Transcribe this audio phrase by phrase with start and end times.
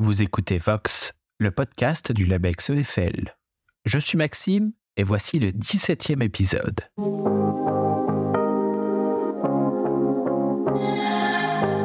[0.00, 3.34] Vous écoutez Vox, le podcast du LabEx EFL.
[3.84, 6.82] Je suis Maxime et voici le 17e épisode.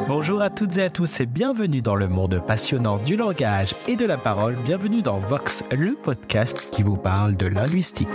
[0.06, 3.96] Bonjour à toutes et à tous et bienvenue dans le monde passionnant du langage et
[3.96, 4.54] de la parole.
[4.64, 8.08] Bienvenue dans Vox, le podcast qui vous parle de linguistique.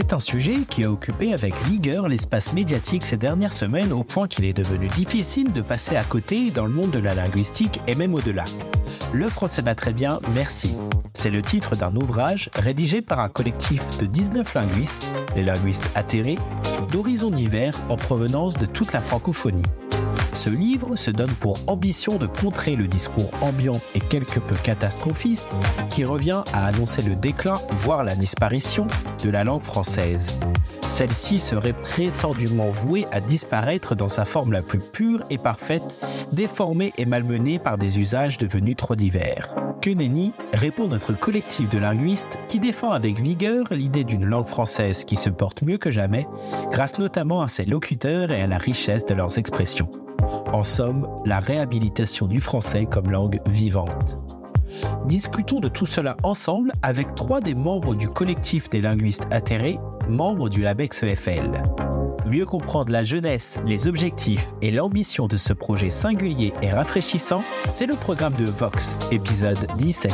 [0.00, 4.28] C'est un sujet qui a occupé avec vigueur l'espace médiatique ces dernières semaines au point
[4.28, 7.96] qu'il est devenu difficile de passer à côté dans le monde de la linguistique et
[7.96, 8.44] même au-delà.
[9.12, 10.76] Le français va très bien, merci.
[11.14, 16.38] C'est le titre d'un ouvrage rédigé par un collectif de 19 linguistes, les linguistes atterrés,
[16.92, 19.62] d'horizons divers en provenance de toute la francophonie.
[20.38, 25.48] Ce livre se donne pour ambition de contrer le discours ambiant et quelque peu catastrophiste
[25.90, 28.86] qui revient à annoncer le déclin, voire la disparition,
[29.24, 30.38] de la langue française.
[30.82, 35.82] Celle-ci serait prétendument vouée à disparaître dans sa forme la plus pure et parfaite,
[36.30, 39.52] déformée et malmenée par des usages devenus trop divers.
[39.82, 45.02] Que nenni répond notre collectif de linguistes qui défend avec vigueur l'idée d'une langue française
[45.02, 46.28] qui se porte mieux que jamais,
[46.70, 49.90] grâce notamment à ses locuteurs et à la richesse de leurs expressions.
[50.52, 54.18] En somme, la réhabilitation du français comme langue vivante.
[55.06, 60.48] Discutons de tout cela ensemble avec trois des membres du collectif des linguistes atterrés, membres
[60.48, 61.62] du LABEX EFL.
[62.26, 67.86] Mieux comprendre la jeunesse, les objectifs et l'ambition de ce projet singulier et rafraîchissant, c'est
[67.86, 70.12] le programme de Vox, épisode 17.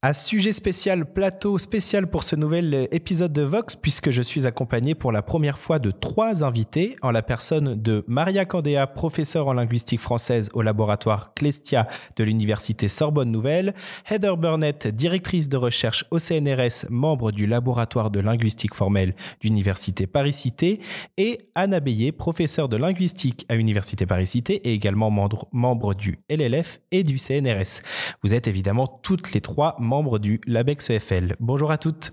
[0.00, 4.94] À sujet spécial, plateau spécial pour ce nouvel épisode de Vox, puisque je suis accompagné
[4.94, 9.54] pour la première fois de trois invités, en la personne de Maria Candéa, professeure en
[9.54, 13.74] linguistique française au laboratoire Clestia de l'Université Sorbonne Nouvelle,
[14.08, 20.78] Heather Burnett, directrice de recherche au CNRS, membre du laboratoire de linguistique formelle d'Université Paris-Cité,
[21.16, 26.78] et Anna Beillet, professeure de linguistique à Université Paris-Cité et également membre, membre du LLF
[26.92, 27.82] et du CNRS.
[28.22, 31.34] Vous êtes évidemment toutes les trois membre du LABEX EFL.
[31.40, 32.12] Bonjour à toutes.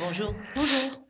[0.00, 0.34] Bonjour.
[0.56, 1.02] Bonjour.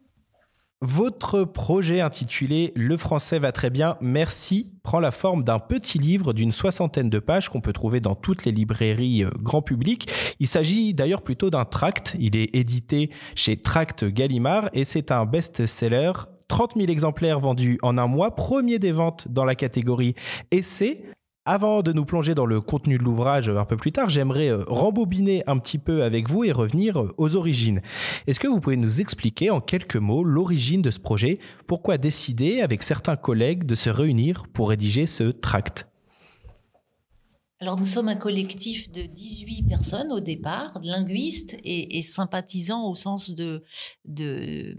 [0.80, 6.32] Votre projet intitulé Le français va très bien, merci prend la forme d'un petit livre
[6.32, 10.10] d'une soixantaine de pages qu'on peut trouver dans toutes les librairies euh, grand public.
[10.41, 12.16] Il s'agit d'ailleurs plutôt d'un tract.
[12.19, 16.12] Il est édité chez Tract Gallimard et c'est un best-seller
[16.48, 20.14] 30 000 exemplaires vendus en un mois, premier des ventes dans la catégorie
[20.50, 21.04] essai.
[21.44, 24.62] Avant de nous plonger dans le contenu de l'ouvrage un peu plus tard, j'aimerais euh,
[24.69, 27.82] rembobiner un petit peu avec vous et revenir euh, aux origines.
[28.28, 31.41] Est-ce que vous pouvez nous expliquer en quelques mots l'origine de ce projet?
[31.66, 35.88] Pourquoi décider avec certains collègues de se réunir pour rédiger ce tract?
[37.62, 43.34] Alors nous sommes un collectif de 18 personnes au départ, linguistes et, sympathisants au sens
[43.34, 43.62] de,
[44.04, 44.76] de,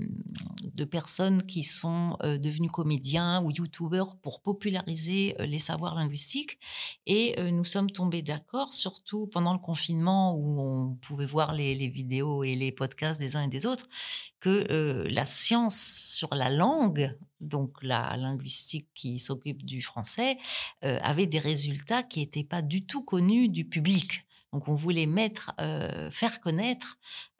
[0.82, 6.60] personnes qui sont euh, devenues comédiens ou youtubeurs pour populariser euh, les savoirs linguistiques.
[7.06, 11.76] Et euh, nous sommes tombés d'accord, surtout pendant le confinement où on pouvait voir les,
[11.90, 13.88] vidéos et les podcasts des uns et des autres,
[14.40, 15.78] que la science
[16.16, 20.38] sur la langue, donc la linguistique qui s'occupe du français,
[20.82, 24.26] avait des résultats qui n'étaient pas du tout connus du public.
[24.52, 25.54] Donc on voulait mettre,
[26.12, 26.98] faire connaître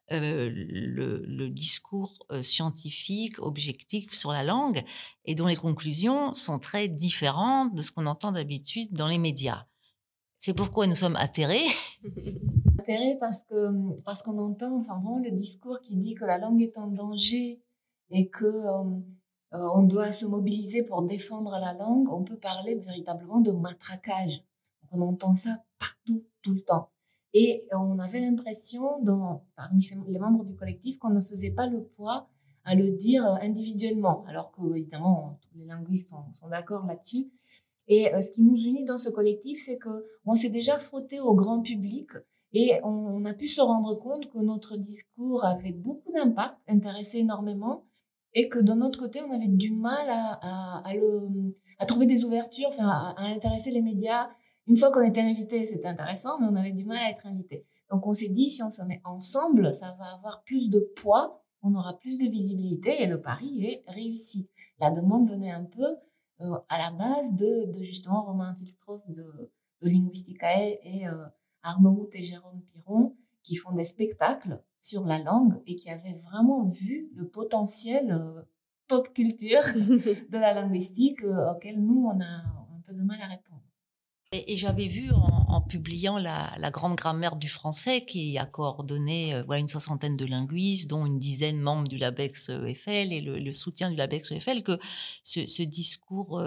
[0.10, 4.84] le, discours scientifique, objectif sur la langue,
[5.26, 9.66] et dont les conclusions sont très différentes de ce qu'on entend d'habitude dans les médias.
[10.46, 11.68] C'est pourquoi nous sommes atterrés.
[12.80, 16.62] atterrés parce que parce qu'on entend enfin vraiment le discours qui dit que la langue
[16.62, 17.62] est en danger
[18.10, 18.84] et que euh,
[19.54, 22.10] euh, on doit se mobiliser pour défendre la langue.
[22.12, 24.44] On peut parler véritablement de matraquage.
[24.92, 26.90] On entend ça partout, tout le temps.
[27.34, 29.04] Et on avait l'impression,
[29.56, 32.30] parmi les membres du collectif, qu'on ne faisait pas le poids
[32.66, 37.30] à le dire individuellement, alors que évidemment tous les linguistes sont, d'accord là-dessus.
[37.88, 41.20] Et euh, ce qui nous unit dans ce collectif, c'est que on s'est déjà frotté
[41.20, 42.08] au grand public
[42.54, 47.84] et on, a pu se rendre compte que notre discours avait beaucoup d'impact, intéressait énormément,
[48.36, 50.84] et que d'un autre côté, on avait du mal à,
[51.88, 54.30] trouver des ouvertures, enfin, à, intéresser les médias.
[54.68, 57.66] Une fois qu'on était invité, c'était intéressant, mais on avait du mal à être invité.
[57.92, 61.44] Donc on s'est dit, si on se met ensemble, ça va avoir plus de poids,
[61.62, 64.50] on aura plus de visibilité, et le pari est réussi.
[64.80, 65.86] La demande venait un peu
[66.42, 69.52] euh, à la base de, de justement Romain Filstroff de,
[69.82, 71.26] de Linguisticae et euh,
[71.62, 76.64] Arnaud et Jérôme Piron qui font des spectacles sur la langue et qui avaient vraiment
[76.64, 78.42] vu le potentiel euh,
[78.88, 83.53] pop culture de la linguistique auquel nous on a un peu de mal à répondre.
[84.34, 89.68] Et, j'avais vu en, publiant la, grande grammaire du français qui a coordonné voilà, une
[89.68, 94.32] soixantaine de linguistes, dont une dizaine membres du LABEX EFL et le, soutien du LABEX
[94.32, 94.80] EFL, que
[95.24, 96.44] ce, discours,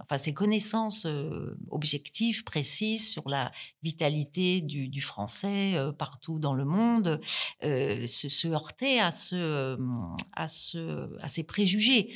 [0.00, 1.06] enfin ces connaissances
[1.70, 3.52] objectives, précises sur la
[3.82, 7.20] vitalité du, français partout dans le monde,
[7.62, 9.78] se, se heurtaient à, ce,
[10.32, 12.10] à, ce, à ces préjugés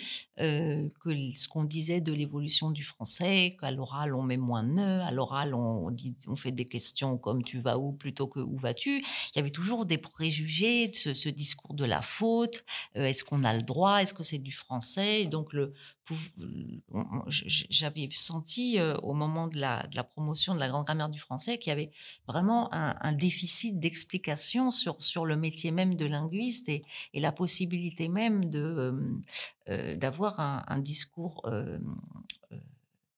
[1.00, 5.02] que ce qu'on disait de l'évolution du français, qu'à l'oral on met moins de nœuds,
[5.02, 5.94] à l'oral on,
[6.26, 8.98] on fait des questions comme tu vas où plutôt que où vas-tu.
[8.98, 12.64] Il y avait toujours des préjugés, ce, ce discours de la faute.
[12.94, 15.26] est-ce qu'on a le droit Est-ce que c'est du français?
[15.26, 15.72] Donc le
[17.28, 21.72] j'avais senti au moment de la, promotion de la grande grammaire du français qu'il y
[21.72, 21.90] avait
[22.26, 26.82] vraiment un, déficit d'explication sur, le métier même de linguiste et,
[27.14, 29.20] la possibilité même de
[29.96, 31.42] d'avoir un, un, discours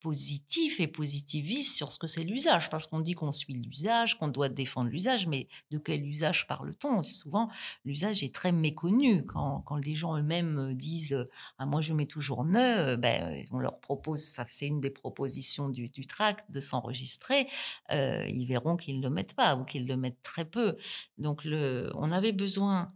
[0.05, 4.29] positif et positiviste sur ce que c'est l'usage, parce qu'on dit qu'on suit l'usage, qu'on
[4.29, 7.01] doit défendre l'usage, mais de quel usage parle-t-on?
[7.01, 7.49] Souvent,
[7.87, 9.25] l'usage est très méconnu.
[9.25, 11.25] Quand, quand les gens eux-mêmes disent
[11.57, 15.71] ah, Moi, je mets toujours ne ben, on leur propose, ça c'est une des propositions
[15.71, 17.49] du, du tract, de s'enregistrer,
[17.91, 20.77] euh, ils verront qu'ils ne le mettent pas ou qu'ils le mettent très peu.
[21.17, 22.93] Donc, le, on avait besoin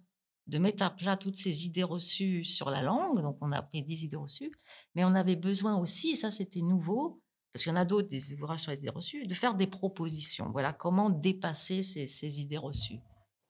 [0.48, 3.20] de mettre à plat toutes ces idées reçues sur la langue.
[3.20, 4.50] Donc, on a pris 10 idées reçues.
[4.94, 7.20] Mais on avait besoin aussi, et ça, c'était nouveau,
[7.52, 9.66] parce qu'il y en a d'autres, des ouvrages sur les idées reçues, de faire des
[9.66, 10.50] propositions.
[10.50, 12.98] Voilà comment dépasser ces, idées reçues.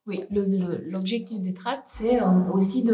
[0.07, 2.85] Oui, l'objectif du tract, c'est euh, aussi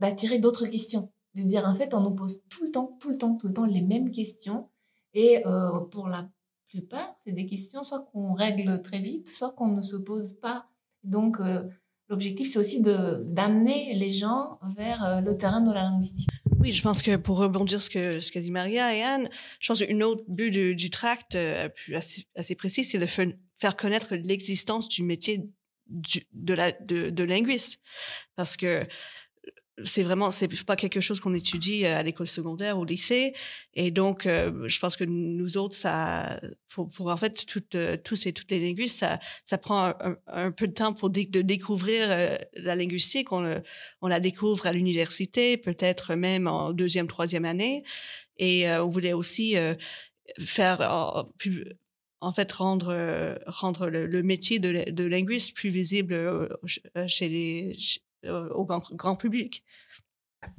[0.00, 1.10] d'attirer d'autres questions.
[1.34, 3.54] De dire, en fait, on nous pose tout le temps, tout le temps, tout le
[3.54, 4.68] temps les mêmes questions.
[5.14, 6.28] Et euh, pour la
[6.68, 10.66] plupart, c'est des questions soit qu'on règle très vite, soit qu'on ne se pose pas.
[11.04, 11.68] Donc, euh,
[12.08, 16.28] l'objectif, c'est aussi d'amener les gens vers euh, le terrain de la linguistique.
[16.58, 19.28] Oui, je pense que pour rebondir ce que ce qu'a dit Maria et Anne,
[19.60, 24.14] je pense qu'une autre but du, tract euh, assez, assez précis, c'est de faire connaître
[24.16, 25.48] l'existence du métier
[25.86, 27.80] de, la, de, de linguiste.
[28.34, 28.86] Parce que
[29.84, 33.34] c'est vraiment c'est pas quelque chose qu'on étudie euh, à l'école secondaire au lycée.
[33.74, 37.96] Et donc euh, je pense que nous autres ça pour, pour en fait toutes euh,
[37.96, 39.94] tous et toutes les linguistes ça ça prend
[40.26, 42.08] un, peu de temps pour de découvrir
[42.54, 43.32] la linguistique.
[43.32, 43.62] On
[44.00, 47.84] on la découvre à l'université peut-être même en deuxième troisième année.
[48.38, 49.56] Et on voulait aussi
[50.38, 50.80] faire
[52.20, 56.48] en fait rendre rendre le, métier de, linguiste plus visible
[57.06, 57.76] chez les
[58.24, 59.64] au grand, public.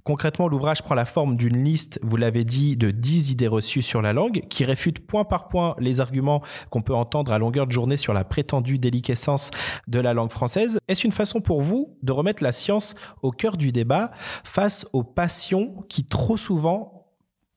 [0.03, 4.01] Concrètement, l'ouvrage prend la forme d'une liste, vous l'avez dit, de 10 idées reçues sur
[4.01, 7.71] la langue, qui réfutent point par point les arguments qu'on peut entendre à longueur de
[7.71, 9.51] journée sur la prétendue déliquescence
[9.87, 10.79] de la langue française.
[10.87, 14.11] Est-ce une façon pour vous de remettre la science au cœur du débat
[14.43, 17.07] face aux passions qui trop souvent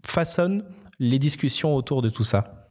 [0.06, 0.64] façonnent
[1.00, 2.61] les discussions autour de tout ça?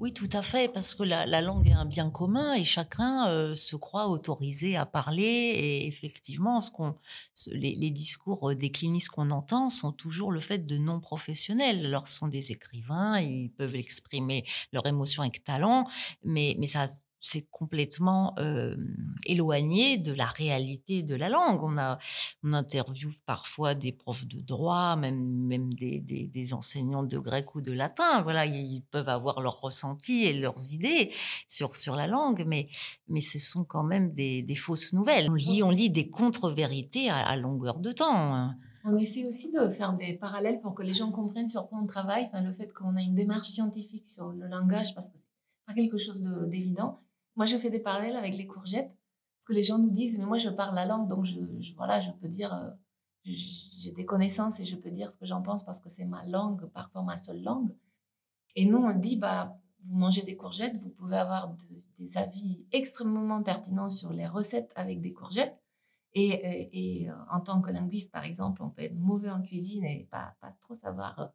[0.00, 3.52] Oui, tout à fait, parce que la, langue est un bien commun et chacun euh,
[3.52, 5.22] se croit autorisé à parler.
[5.22, 6.96] Et effectivement, ce qu'on,
[7.52, 11.84] les, discours des clinistes qu'on entend sont toujours le fait de non professionnels.
[11.84, 15.86] Alors, ce sont des écrivains, ils peuvent exprimer leur émotion avec talent,
[16.24, 16.86] mais, mais ça
[17.20, 18.34] c'est complètement
[19.26, 21.62] éloigné de la réalité de la langue.
[21.62, 21.98] On, a,
[22.42, 27.60] on interviewe parfois des profs de droit, même, même des, des, enseignants de grec ou
[27.60, 28.22] de latin.
[28.22, 31.12] Voilà, ils peuvent avoir leurs ressentis et leurs idées
[31.46, 32.68] sur, sur la langue, mais,
[33.08, 35.30] mais ce sont quand même des, fausses nouvelles.
[35.30, 38.34] On lit, on lit des contre-vérités à, longueur de temps.
[38.34, 38.56] Hein.
[38.84, 41.86] On essaie aussi de faire des parallèles pour que les gens comprennent sur quoi on
[41.86, 45.66] travaille, enfin, le fait qu'on a une démarche scientifique sur le langage, parce que c'est
[45.66, 47.00] pas quelque chose d'évident
[47.36, 48.92] moi, je fais des parallèles avec les courgettes,
[49.38, 51.38] parce que les gens nous disent, mais moi, je parle la langue, donc je,
[51.76, 52.70] voilà, je peux dire, euh,
[53.24, 56.26] j'ai des connaissances et je peux dire ce que j'en pense parce que c'est ma
[56.26, 57.74] langue, parfois ma seule langue.
[58.56, 61.54] Et non, on dit, bah, vous mangez des courgettes, vous pouvez avoir
[61.98, 65.56] des avis extrêmement pertinents sur les recettes avec des courgettes.
[66.12, 69.84] Et, et, euh, en tant que linguiste, par exemple, on peut être mauvais en cuisine
[69.84, 71.26] et pas, pas trop savoir euh,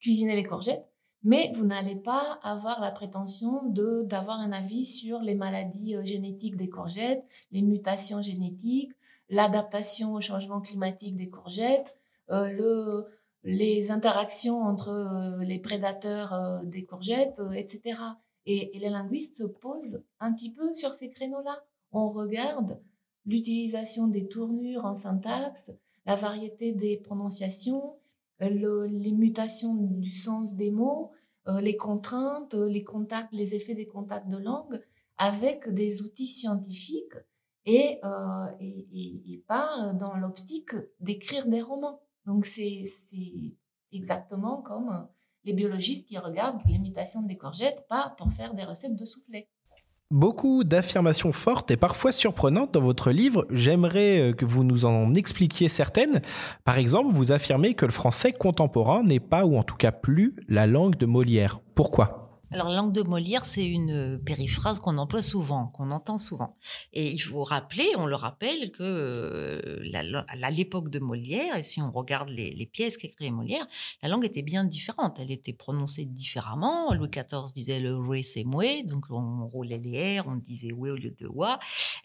[0.00, 0.92] cuisiner les courgettes
[1.22, 6.04] mais vous n'allez pas avoir la prétention de d'avoir un avis sur les maladies euh,
[6.04, 8.92] génétiques des courgettes, les mutations génétiques,
[9.28, 11.96] l'adaptation au changement climatique des courgettes,
[12.30, 13.06] euh, le,
[13.42, 18.00] les interactions entre euh, les prédateurs des courgettes, etc.
[18.46, 21.64] Et, et, les linguistes se posent un petit peu sur ces créneaux-là.
[21.90, 22.80] On regarde
[23.24, 25.72] l'utilisation des tournures en syntaxe,
[26.04, 27.96] la variété des prononciations,
[28.40, 31.12] les mutations du sens des mots,
[31.48, 34.82] euh, les contraintes, les contacts, les effets des contacts de langue
[35.18, 37.16] avec des outils scientifiques
[37.64, 42.00] et, euh, et, pas dans l'optique d'écrire des romans.
[42.26, 42.84] Donc c'est
[43.92, 45.08] exactement comme
[45.44, 49.48] les biologistes qui regardent les mutations des courgettes, pas pour faire des recettes de soufflets.
[50.12, 53.44] Beaucoup d'affirmations fortes et parfois surprenantes dans votre livre.
[53.50, 56.22] J'aimerais euh, que vous nous en expliquiez certaines.
[56.64, 60.36] Par exemple, vous affirmez que le français contemporain n'est pas, ou en tout cas plus,
[60.48, 61.58] la langue de Molière.
[61.74, 62.25] Pourquoi?
[62.52, 66.56] Alors, langue de Molière, c'est une euh, périphrase qu'on emploie souvent, qu'on entend souvent.
[66.92, 71.82] Et il faut rappeler, on le rappelle, que euh, à l'époque de Molière, et si
[71.82, 73.66] on regarde les, pièces qu'écrit Molière,
[74.00, 75.18] la langue était bien différente.
[75.20, 76.92] Elle était prononcée différemment.
[76.94, 80.90] Louis XIV disait le oui c'est moué, donc on roulait les R, on disait oui
[80.90, 81.58] au lieu de wa.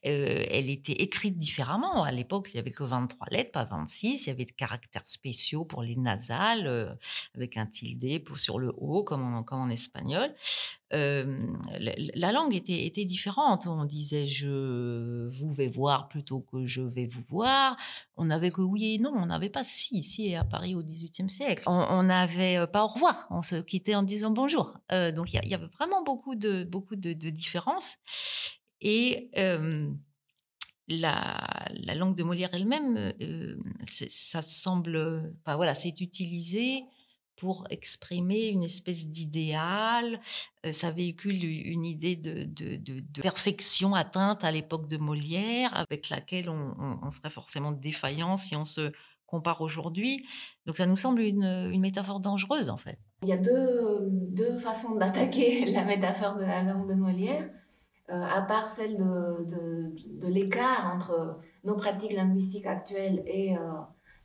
[0.05, 2.03] Euh, elle était écrite différemment.
[2.03, 4.25] À l'époque, il n'y avait que 23 lettres, pas 26.
[4.25, 6.97] Il y avait des caractères spéciaux pour les nasales,
[7.35, 10.33] avec un tilde pour, sur le haut, comme comme en espagnol
[10.91, 13.67] la, langue était, différente.
[13.67, 17.77] On disait je vous vais voir plutôt que je vais vous voir.
[18.17, 19.11] On n'avait que oui et non.
[19.15, 21.63] On n'avait pas si, ici à Paris au XVIIIe siècle.
[21.67, 23.27] On n'avait pas au revoir.
[23.29, 24.73] On se quittait en disant bonjour.
[24.89, 26.63] donc il y, avait vraiment beaucoup de,
[27.29, 27.97] différences.
[28.81, 29.31] Et
[30.87, 33.13] la, la, langue de Molière elle-même,
[33.87, 36.83] ça semble, enfin, voilà, c'est utilisé
[37.41, 40.19] pour exprimer une espèce d'idéal.
[40.69, 42.47] Ça véhicule une idée de,
[43.19, 48.91] perfection atteinte à l'époque de Molière, avec laquelle on, serait forcément défaillant si on se
[49.25, 50.23] compare aujourd'hui.
[50.67, 52.99] Donc ça nous semble une, métaphore dangereuse, en fait.
[53.23, 57.49] Il y a deux, deux façons d'attaquer la métaphore de la langue de Molière.
[58.11, 59.45] Euh, à part celle de,
[60.19, 63.61] de, l'écart entre nos pratiques linguistiques actuelles et euh,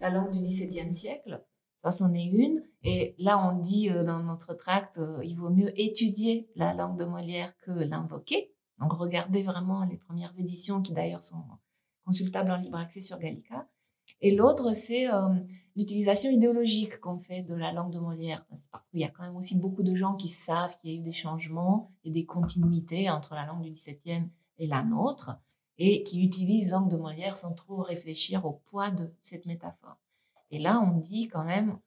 [0.00, 1.44] la langue du XVIIe siècle.
[1.84, 2.64] Ça, c'en est une.
[2.82, 7.04] Et là, on dit euh, dans notre tract, il vaut mieux étudier la langue de
[7.04, 8.52] Molière que l'invoquer.
[8.80, 11.44] Donc, regardez vraiment les premières éditions qui d'ailleurs sont
[12.04, 13.68] consultables en libre accès sur Gallica.
[14.20, 15.28] Et l'autre, c'est euh,
[15.76, 18.46] l'utilisation idéologique qu'on fait de la langue de Molière.
[18.48, 21.00] Parce qu'il y a quand même aussi beaucoup de gens qui savent qu'il y a
[21.00, 25.38] eu des changements et des continuités entre la langue du XVIIe et la nôtre,
[25.78, 29.98] et qui utilisent la langue de Molière sans trop réfléchir au poids de cette métaphore.
[30.50, 31.78] Et là, on dit quand même,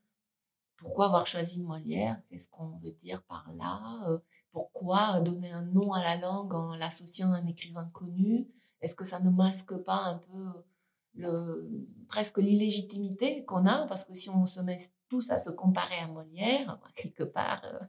[0.77, 2.21] pourquoi avoir choisi Molière?
[2.27, 4.19] Qu'est-ce qu'on veut dire par là euh,
[4.51, 8.47] Pourquoi donner un nom à la langue en l'associant à un écrivain connu?
[8.81, 10.63] Est-ce que ça ne masque pas un peu
[12.07, 14.77] presque l'illégitimité qu'on a Parce que si on se met
[15.09, 17.79] tous à se comparer à Molière, bah, quelque part, euh,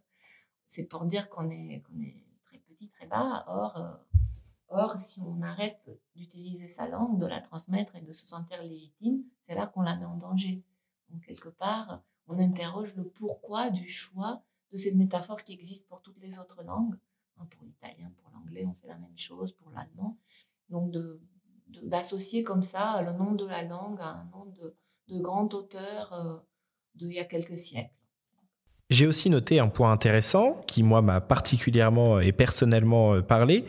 [0.66, 3.44] c'est pour dire qu'on est, qu'on est très petit, très bas.
[3.48, 3.92] Or, euh,
[4.68, 9.24] or, si on arrête d'utiliser sa langue, de la transmettre et de se sentir légitime,
[9.42, 10.62] c'est là qu'on la met en danger.
[11.10, 16.00] Donc, quelque part, on interroge le pourquoi du choix de cette métaphore qui existe pour
[16.00, 16.96] toutes les autres langues.
[17.38, 20.18] Hein, pour l'italien, pour l'anglais, on fait la même chose, pour l'allemand.
[20.68, 20.92] Donc,
[21.82, 24.76] d'associer comme ça le nom de la langue à un nom de,
[25.08, 26.38] de grand auteur euh,
[26.94, 27.94] d'il y a quelques siècles.
[28.90, 33.64] J'ai aussi noté un point intéressant qui, moi, m'a particulièrement et personnellement euh, parlé.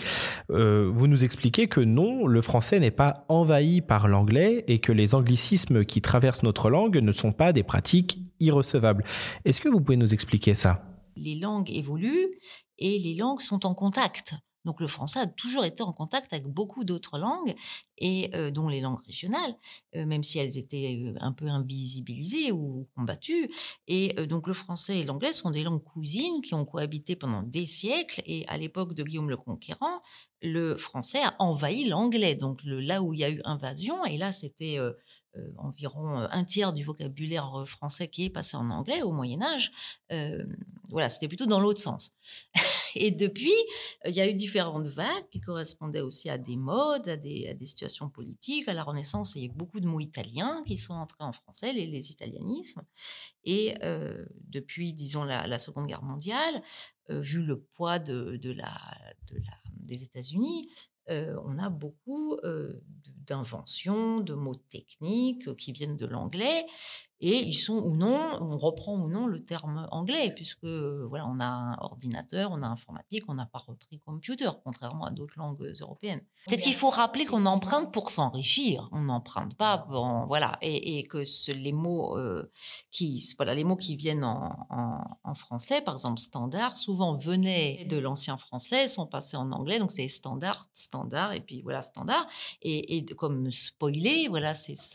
[0.49, 4.91] Euh, vous nous expliquez que non, le français n'est pas envahi par l'anglais et que
[4.91, 9.03] les anglicismes qui traversent notre langue ne sont pas des pratiques irrecevables.
[9.45, 10.83] Est-ce que vous pouvez nous expliquer ça?
[11.15, 12.39] Les langues évoluent
[12.79, 14.33] et les langues sont en contact.
[14.65, 17.55] Donc le français a toujours été en contact avec beaucoup d'autres langues,
[18.01, 19.55] et euh, dont les langues régionales,
[19.95, 23.49] euh, même si elles étaient euh, un peu invisibilisées ou combattues.
[23.87, 27.65] Et donc le français et l'anglais sont des langues cousines qui ont cohabité pendant des
[27.65, 28.21] siècles.
[28.25, 30.01] Et à l'époque de Guillaume le Conquérant,
[30.41, 32.35] le français a envahi l'anglais.
[32.35, 34.79] Donc le, là où il y a eu invasion, et là c'était
[35.57, 39.71] environ un tiers du vocabulaire français qui est passé en anglais au Moyen Âge.
[40.89, 42.11] voilà, c'était plutôt dans l'autre sens.
[42.95, 43.53] Et depuis,
[44.05, 48.09] il y a eu différentes vagues qui correspondaient aussi à des modes, à des, situations
[48.09, 48.67] politiques.
[48.67, 51.31] À la Renaissance, il y a eu beaucoup de mots italiens qui sont entrés en
[51.31, 52.83] français, les, italianismes.
[53.43, 56.61] Et euh, depuis, disons, la, Seconde Guerre mondiale,
[57.09, 58.43] euh, vu le poids des
[60.03, 60.69] États-Unis,
[61.09, 62.37] euh, on a beaucoup
[63.31, 66.65] d'inventions, de mots techniques qui viennent de l'anglais
[67.21, 71.39] et ils sont ou non, on reprend ou non le terme anglais, puisque voilà, on
[71.39, 75.71] a un ordinateur, on a informatique, on n'a pas repris computer, contrairement à d'autres langues
[75.79, 76.21] européennes.
[76.47, 81.23] Peut-être qu'il faut rappeler qu'on emprunte pour s'enrichir, on n'emprunte pas, bon, voilà, et, que
[81.51, 82.51] les mots euh,
[82.89, 88.37] qui, voilà, les mots qui viennent en, français, par exemple standard, souvent venaient de l'ancien
[88.37, 92.27] français, sont passés en anglais, donc c'est standard, standard, et puis voilà standard,
[92.63, 94.53] et, comme spoiler, voilà,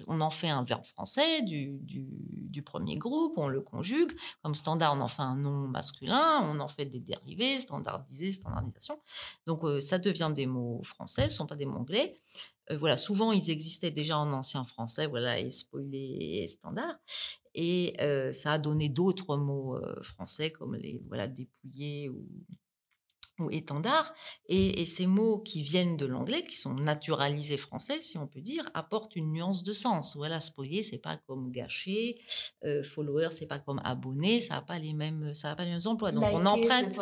[0.09, 4.12] on en fait un verbe français du du, premier groupe, on le conjugue.
[4.42, 9.00] Comme standard, on en fait un nom masculin, on en fait des dérivés, standardisés, standardisation.
[9.46, 12.20] Donc euh, ça devient des mots français, ce ne sont pas des mots anglais.
[12.70, 16.96] Euh, voilà, souvent ils existaient déjà en ancien français, voilà, et spoilé et standard.
[17.54, 22.26] Et euh, ça a donné d'autres mots français comme les voilà dépouillés ou
[23.38, 24.14] ou étendard.
[24.49, 28.71] Et, ces mots qui viennent de l'anglais, qui sont naturalisés français, si on peut dire,
[28.73, 30.16] apportent une nuance de sens.
[30.16, 32.19] Voilà, spolier, c'est pas comme gâcher,
[32.64, 35.71] euh, follower, c'est pas comme abonné, ça n'a pas les mêmes, ça a pas les
[35.71, 36.12] mêmes emplois.
[36.12, 36.99] Donc on emprunte.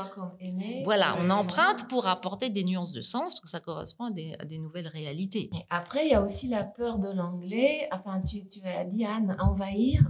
[0.84, 4.10] Voilà, on emprunte pour apporter des nuances de sens, parce que ça correspond à
[4.44, 5.50] des, nouvelles réalités.
[5.68, 7.88] après, il y a aussi la peur de l'anglais.
[7.92, 10.00] Enfin, tu, tu as dit Anne, envahir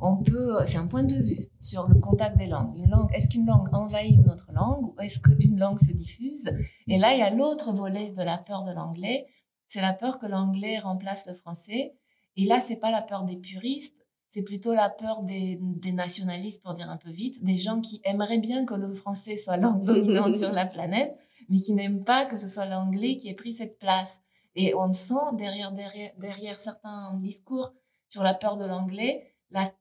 [0.00, 2.76] on peut, c'est un point de vue sur le contact des langues.
[2.76, 6.50] Une langue, est-ce qu'une langue envahit une autre langue ou est-ce qu'une langue se diffuse?
[6.86, 9.26] Et là, il y a l'autre volet de la peur de l'anglais,
[9.66, 11.94] c'est la peur que l'anglais remplace le français.
[12.36, 15.58] Et là, c'est pas la peur des puristes, c'est plutôt la peur des,
[15.92, 19.56] nationalistes, pour dire un peu vite, des gens qui aimeraient bien que le français soit
[19.56, 21.16] langue dominante sur la planète,
[21.48, 24.20] mais qui n'aiment pas que ce soit l'anglais qui ait pris cette place.
[24.54, 27.72] Et on sent derrière, derrière, derrière certains discours
[28.10, 29.72] sur la peur de l'anglais, la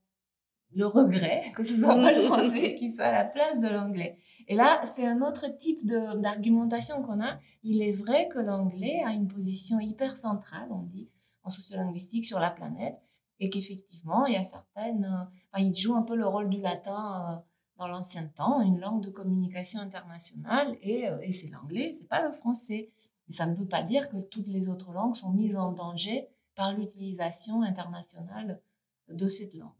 [0.73, 4.17] le regret que ce soit pas le français qui soit à la place de l'anglais.
[4.47, 7.39] Et là, c'est un autre type d'argumentation qu'on a.
[7.63, 11.09] Il est vrai que l'anglais a une position hyper centrale, on dit,
[11.43, 12.97] en sociolinguistique sur la planète,
[13.39, 16.61] et qu'effectivement, il y a certaines, euh, enfin, il joue un peu le rôle du
[16.61, 17.35] latin euh,
[17.77, 22.25] dans l'ancien temps, une langue de communication internationale, et, euh, et c'est l'anglais, c'est pas
[22.25, 22.89] le français.
[23.29, 26.73] Ça ne veut pas dire que toutes les autres langues sont mises en danger par
[26.73, 28.61] l'utilisation internationale
[29.09, 29.71] de cette langue.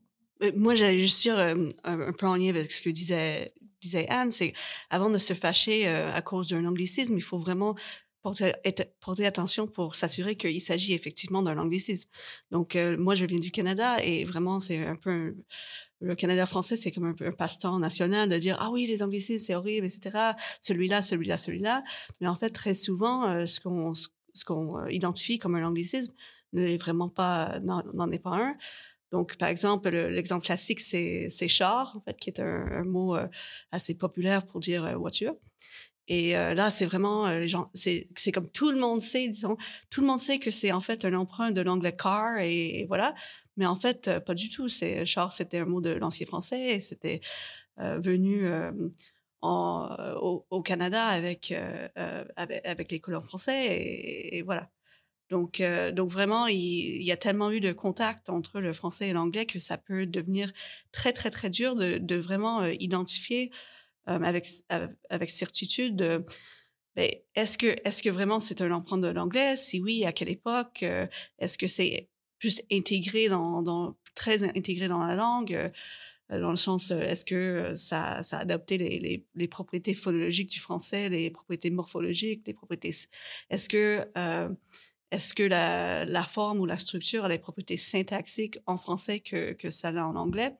[0.56, 1.38] Moi, j'allais juste dire
[1.84, 3.52] un, peu en lien avec ce que disait,
[4.10, 4.54] Anne, c'est
[4.90, 7.76] avant de se fâcher à cause d'un anglicisme, il faut vraiment
[8.22, 12.10] porter, attention pour s'assurer qu'il s'agit effectivement d'un anglicisme.
[12.52, 15.36] Donc, moi, je viens du Canada et vraiment, c'est un peu
[16.00, 19.44] le Canada français, c'est comme un un passe-temps national de dire ah oui, les anglicismes,
[19.44, 20.34] c'est horrible, etc.
[20.62, 21.84] Celui-là, celui-là, celui-là.
[22.22, 26.14] Mais en fait, très souvent, ce qu'on ce qu'on identifie comme un anglicisme
[26.54, 28.56] n'est vraiment pas n'en est pas un.
[29.12, 33.28] Donc, par exemple, l'exemple classique, c'est char, en fait, qui est un, mot euh,
[33.72, 35.36] assez populaire pour dire euh, voiture.
[36.10, 37.28] Et euh, là, c'est vraiment,
[37.74, 39.58] c'est comme tout le monde sait, disons,
[39.90, 43.14] tout le monde sait que c'est en fait un emprunt de l'anglais car et, voilà.
[43.58, 44.70] Mais en fait, pas du tout.
[44.70, 47.22] C'est char, c'était un mot de l'ancien français c'était
[47.78, 48.50] venu
[49.42, 49.98] en,
[50.50, 51.54] au, Canada avec,
[52.36, 53.68] avec, les colons français
[54.32, 54.70] et voilà.
[55.30, 59.14] Donc, euh, donc vraiment, il, y a tellement eu de contact entre le français et
[59.14, 60.52] l'anglais que ça peut devenir
[60.92, 63.52] très, très, très dur de, vraiment euh, identifier
[64.10, 66.26] euh, avec, certitude
[66.96, 69.58] ben, est-ce que, est que vraiment c'est un emprunt de l'anglais?
[69.58, 70.84] Si oui, à quelle époque?
[71.38, 72.10] est-ce que c'est
[72.40, 75.72] plus intégré dans, très intégré dans la langue?
[76.30, 81.08] dans le sens, est-ce que ça, a adopté les, les, les, propriétés phonologiques du français,
[81.08, 82.94] les propriétés morphologiques, les propriétés...
[83.50, 84.06] Est-ce que
[85.12, 89.70] est-ce que la, forme ou la structure a les propriétés syntaxiques en français que, que
[89.70, 90.56] ça a en anglais?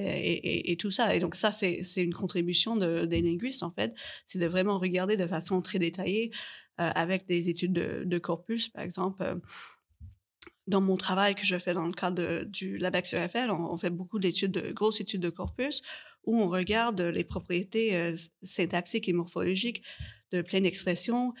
[0.00, 1.14] Et, tout ça.
[1.14, 3.94] Et donc ça, c'est une contribution des linguistes, en fait.
[4.26, 6.30] C'est de vraiment regarder de façon très détaillée
[6.80, 9.22] euh, avec des études de, corpus, par exemple.
[9.22, 9.34] Euh,
[10.68, 14.20] dans mon travail que je fais dans le cadre du LabEx EFL, on, fait beaucoup
[14.20, 15.82] d'études, de grosses études de corpus,
[16.24, 19.82] où on regarde les propriétés euh, syntaxiques et morphologiques
[20.30, 21.32] de plein d'expressions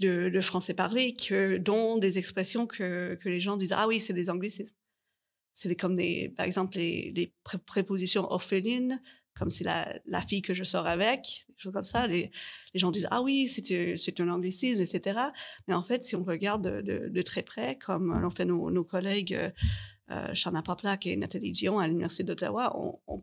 [0.00, 4.12] de, français parlé, que, dont des expressions que, que les gens disent Ah oui, c'est
[4.12, 4.74] des anglicismes.
[5.52, 7.32] C'est comme des, par exemple, les,
[7.64, 9.00] prépositions orphelines,
[9.34, 12.06] comme c'est la, la, fille que je sors avec, des choses comme ça.
[12.06, 12.30] Les,
[12.74, 15.18] les gens disent Ah oui, c'est un anglicisme, etc.
[15.68, 19.34] Mais en fait, si on regarde de, très près, comme l'ont fait nos, nos collègues
[19.34, 19.50] euh,
[20.10, 23.22] euh Shana Paplak et Nathalie Dion à l'Université d'Ottawa, on,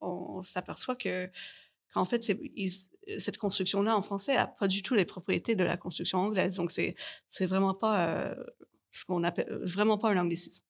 [0.00, 1.30] on s'aperçoit que
[1.94, 6.18] qu'en fait, cette construction-là en français n'a pas du tout les propriétés de la construction
[6.18, 6.56] anglaise.
[6.56, 8.34] Donc, c'est vraiment pas euh,
[8.92, 10.62] ce qu'on appelle vraiment pas un anglicisme.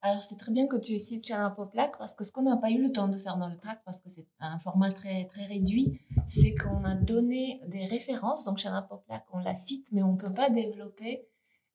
[0.00, 2.70] Alors, c'est très bien que tu cites Shanna Poplack parce que ce qu'on n'a pas
[2.70, 5.46] eu le temps de faire dans le tract, parce que c'est un format très, très
[5.46, 8.44] réduit, c'est qu'on a donné des références.
[8.44, 11.26] Donc, Shanna Poplack, on la cite, mais on ne peut pas développer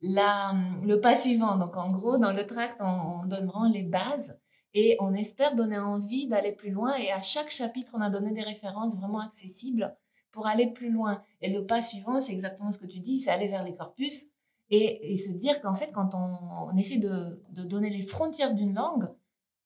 [0.01, 1.57] le pas suivant.
[1.57, 4.37] Donc, en gros, dans le tract, on, on donne vraiment les bases
[4.73, 6.95] et on espère donner envie d'aller plus loin.
[6.95, 9.95] Et à chaque chapitre, on a donné des références vraiment accessibles
[10.31, 11.21] pour aller plus loin.
[11.41, 14.27] Et le pas suivant, c'est exactement ce que tu dis, c'est aller vers les corpus
[14.69, 19.07] et, se dire qu'en fait, quand on, essaie de, donner les frontières d'une langue,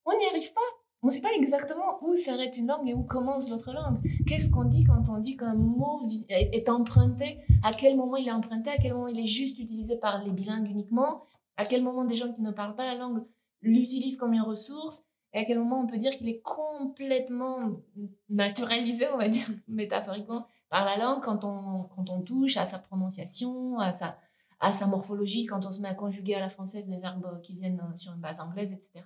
[0.06, 0.62] on n'y arrive pas.
[1.04, 4.00] On ne sait pas exactement où s'arrête une langue et où commence l'autre langue.
[4.26, 7.38] Qu'est-ce qu'on dit quand on dit qu'un mot est emprunté?
[7.64, 8.72] À quel moment il est emprunté?
[8.72, 11.22] À quel moment il est juste utilisé par les bilingues uniquement?
[11.56, 13.24] À quel moment des gens qui ne parlent pas la langue
[13.62, 17.82] l'utilise comme une ressource et à quel moment on peut dire qu'il est complètement
[18.30, 22.80] naturalisé, on va dire métaphoriquement, par la langue quand on, quand on touche à sa
[22.80, 24.18] prononciation, à sa,
[24.60, 27.54] à sa morphologie, quand on se met à conjuguer à la française des verbes qui
[27.54, 29.06] viennent sur une base anglaise, etc.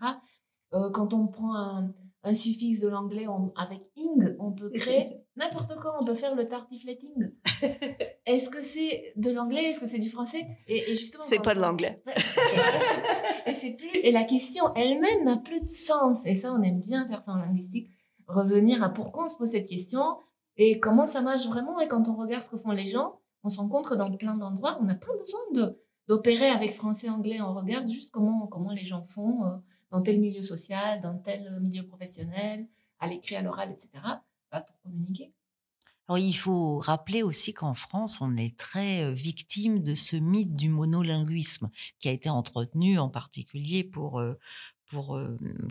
[0.74, 5.76] Euh, quand on prend un, un suffixe de l'anglais avec ing, on peut créer n'importe
[5.80, 7.32] quoi, on peut faire le tartifletting.
[8.26, 9.64] Est-ce que c'est de l'anglais?
[9.64, 10.46] Est-ce que c'est du français?
[10.68, 12.02] Et, justement, c'est pas de l'anglais.
[13.46, 16.26] et c'est plus et la question elle-même n'a plus de sens.
[16.26, 17.90] Et ça, on aime bien faire ça en linguistique,
[18.28, 20.04] revenir à pourquoi on se pose cette question
[20.58, 21.80] et comment ça marche vraiment.
[21.80, 24.16] Et quand on regarde ce que font les gens, on se rend compte que dans
[24.16, 27.42] plein d'endroits, on n'a pas besoin de d'opérer avec français, anglais.
[27.42, 29.44] On regarde juste comment comment les gens font.
[29.92, 32.68] Euh, dans tel milieu social, dans tel milieu professionnel,
[33.00, 33.90] à l'écrit, à l'oral, etc.,
[34.52, 35.32] bah, pour communiquer.
[36.08, 40.56] Alors, il faut rappeler aussi qu'en France, on est très euh, victime de ce mythe
[40.56, 44.38] du monolinguisme qui a été entretenu en particulier pour, euh,
[44.88, 45.18] pour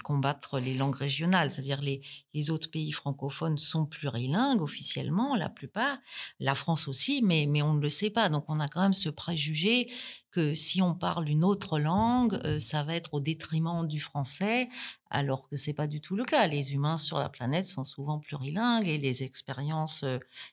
[0.03, 1.51] combattre les langues régionales.
[1.51, 2.01] C'est-à-dire les,
[2.33, 5.99] les autres pays francophones sont plurilingues officiellement, la plupart.
[6.39, 8.31] La France aussi, mais, mais on ne le sait pas.
[8.31, 9.91] Donc on a quand même ce préjugé
[10.31, 14.69] que si on parle une autre langue, ça va être au détriment du français,
[15.11, 16.47] alors que c'est pas du tout le cas.
[16.47, 20.05] Les humains sur la planète sont souvent plurilingues et les expériences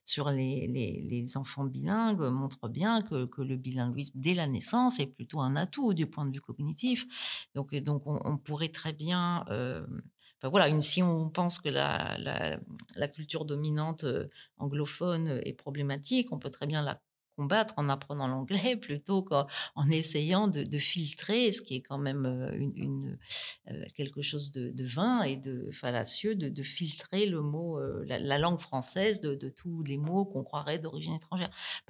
[0.04, 5.08] sur les, les, enfants bilingues montrent bien que, que, le bilinguisme dès la naissance est
[5.08, 7.06] plutôt un atout du point de vue cognitif.
[7.54, 9.46] Donc, donc on, pourrait très bien
[10.40, 12.16] Enfin, voilà, si on pense que la,
[12.96, 14.06] la culture dominante
[14.58, 17.02] anglophone est problématique, on peut très bien la
[17.38, 19.47] combattre en apprenant l'anglais plutôt qu'en
[19.89, 23.17] essayant de, filtrer, ce qui est quand même euh, une,
[23.69, 28.60] euh, quelque chose de, vain et de fallacieux, de, filtrer le mot, euh, la, langue
[28.60, 31.50] française de, tous les mots qu'on croirait d'origine étrangère.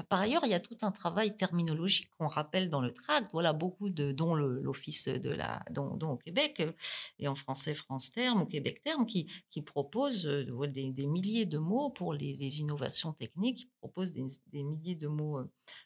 [0.10, 3.30] Par ailleurs, il y a tout un travail terminologique qu'on rappelle dans le tract.
[3.32, 6.64] Voilà, beaucoup de, dont l'office de la, dont, au Québec
[7.20, 11.90] et en français France Terme, au Québec Terme, qui, qui propose des, milliers de mots
[11.90, 15.37] pour les, innovations techniques, propose des, des milliers de mots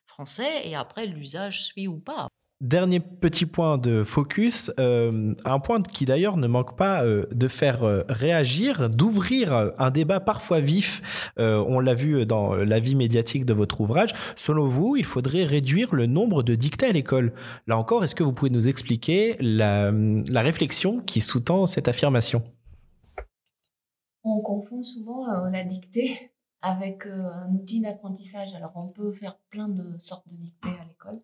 [0.07, 2.27] français et après l'usage suit ou pas.
[2.61, 7.47] Dernier petit point de focus, euh, un point qui d'ailleurs ne manque pas euh, de
[7.47, 11.01] faire euh, réagir, d'ouvrir un débat parfois vif.
[11.37, 14.13] on l'a vu dans la vie médiatique de votre ouvrage.
[14.35, 17.33] Selon vous, il faudrait réduire le nombre de dictées à l'école.
[17.65, 22.43] Là encore, est-ce que vous pouvez nous expliquer la, la réflexion qui sous-tend cette affirmation?
[24.23, 26.30] On confond souvent la dictée
[26.61, 28.53] avec euh, un outil d'apprentissage.
[28.53, 31.21] Alors, on peut faire plein de sortes de dictées à l'école,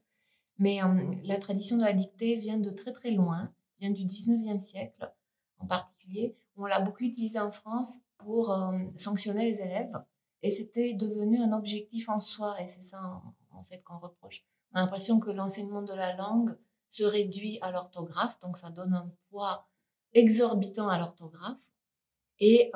[0.58, 4.60] mais euh, la tradition de la dictée vient de très très loin, vient du 19e
[4.60, 5.12] siècle
[5.60, 6.36] en particulier.
[6.56, 9.94] On l'a beaucoup utilisé en France pour euh, sanctionner les élèves
[10.42, 13.22] et c'était devenu un objectif en soi et c'est ça
[13.52, 14.44] en, fait qu'on reproche.
[14.72, 16.58] On a l'impression que l'enseignement de la langue
[16.90, 19.68] se réduit à l'orthographe, donc ça donne un poids
[20.14, 21.62] exorbitant à l'orthographe
[22.40, 22.72] et,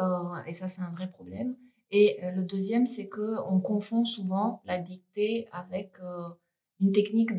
[0.47, 1.55] et ça c'est un vrai problème.
[1.91, 6.29] Et euh, le deuxième, c'est que on confond souvent la dictée avec euh,
[6.79, 7.35] une technique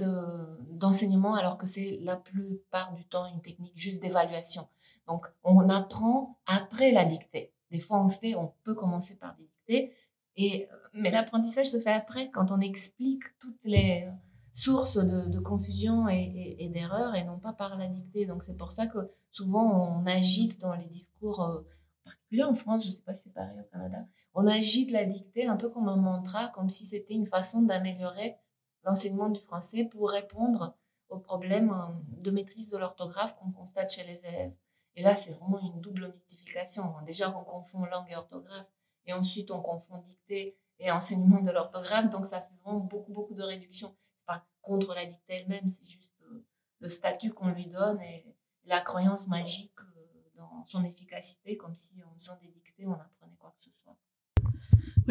[0.71, 4.69] d'enseignement, alors que c'est la plupart du temps une technique juste d'évaluation.
[5.09, 7.53] Donc, on apprend après la dictée.
[7.71, 9.95] Des fois, on fait, on peut commencer par des dictées,
[10.37, 14.09] et, euh, mais l'apprentissage se fait après, quand on explique toutes les
[14.53, 18.27] sources de, confusion et, et, d'erreurs, et non pas par la dictée.
[18.27, 18.99] Donc, c'est pour ça que
[19.31, 21.63] souvent, on agite dans les discours, en
[22.05, 25.05] particulier en France, je ne sais pas si c'est pareil au Canada, on agite la
[25.05, 28.37] dictée un peu comme un mantra, comme si c'était une façon d'améliorer
[28.85, 30.77] l'enseignement du français pour répondre
[31.09, 34.55] aux problèmes euh, de maîtrise de l'orthographe qu'on constate chez les élèves.
[34.95, 36.95] Et là, c'est vraiment une double mystification.
[37.07, 38.67] Déjà, on confond langue et orthographe,
[39.07, 42.11] et ensuite, on confond dictée et enseignement de l'orthographe.
[42.11, 43.95] Donc, ça fait vraiment beaucoup, beaucoup de réduction.
[44.19, 46.45] C'est pas contre la dictée elle-même, c'est juste euh,
[46.81, 52.03] le statut qu'on lui donne et la croyance magique euh, dans son efficacité, comme si
[52.03, 53.97] en faisant des dictées, on apprenait quoi que ce soit.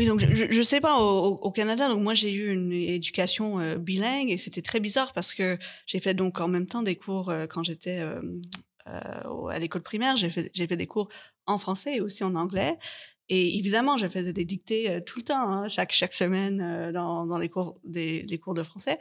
[0.01, 1.87] Oui, donc je, je sais pas au, Canada.
[1.87, 5.99] Donc moi j'ai eu une éducation euh, bilingue et c'était très bizarre parce que j'ai
[5.99, 8.19] fait donc en même temps des cours euh, quand j'étais euh,
[8.87, 10.17] à l'école primaire.
[10.17, 11.09] J'ai fait des cours
[11.45, 12.79] en français et aussi en anglais.
[13.29, 17.49] Et évidemment, je faisais des dictées tout le temps, hein, chaque chaque semaine dans, les
[17.49, 18.97] cours des cours de français,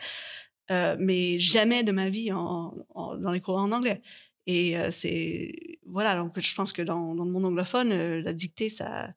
[0.69, 4.03] mais jamais de ma vie dans les cours en anglais.
[4.47, 9.15] Et c'est voilà donc je pense que dans, dans le monde anglophone, la dictée ça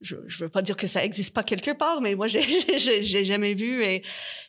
[0.00, 2.42] je ne veux pas dire que ça existe pas quelque part, mais moi j'ai
[3.02, 4.02] j'ai jamais vu et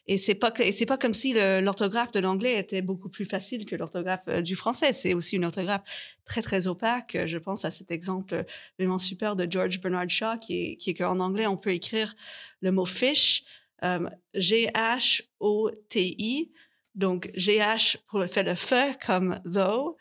[0.07, 0.51] et c'est pas
[0.97, 4.93] comme si l'orthographe de l'anglais était beaucoup plus facile que l'orthographe euh, du français.
[4.93, 5.81] C'est aussi une orthographe
[6.25, 7.17] très très opaque.
[7.25, 8.45] Je pense à cet exemple
[8.77, 12.15] vraiment super de George Bernard Shaw qui est qui est qu'en anglais on peut écrire
[12.61, 13.43] le mot fish
[13.83, 16.51] euh, G H O T I
[16.95, 19.97] donc G H pour faire le feu comme though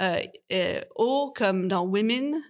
[0.00, 2.42] euh, O comme dans women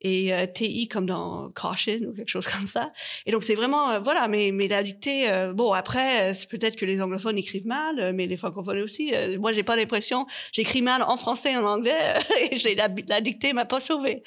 [0.00, 2.92] et euh, TI comme dans Caution ou quelque chose comme ça.
[3.26, 6.76] Et donc c'est vraiment, euh, voilà, mais, mais la dictée, euh, bon, après, c'est peut-être
[6.76, 9.12] que les anglophones écrivent mal, mais les francophones aussi.
[9.38, 11.98] moi, j'ai pas l'impression, j'écris mal en français et en anglais,
[12.50, 14.22] et j'ai la, la dictée m'a pas sauvée.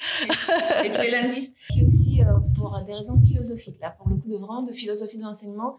[0.84, 2.20] et, tu es linguiste, qui aussi
[2.54, 5.78] pour des raisons philosophiques, là, pour le coup de vraiment de philosophie de l'enseignement,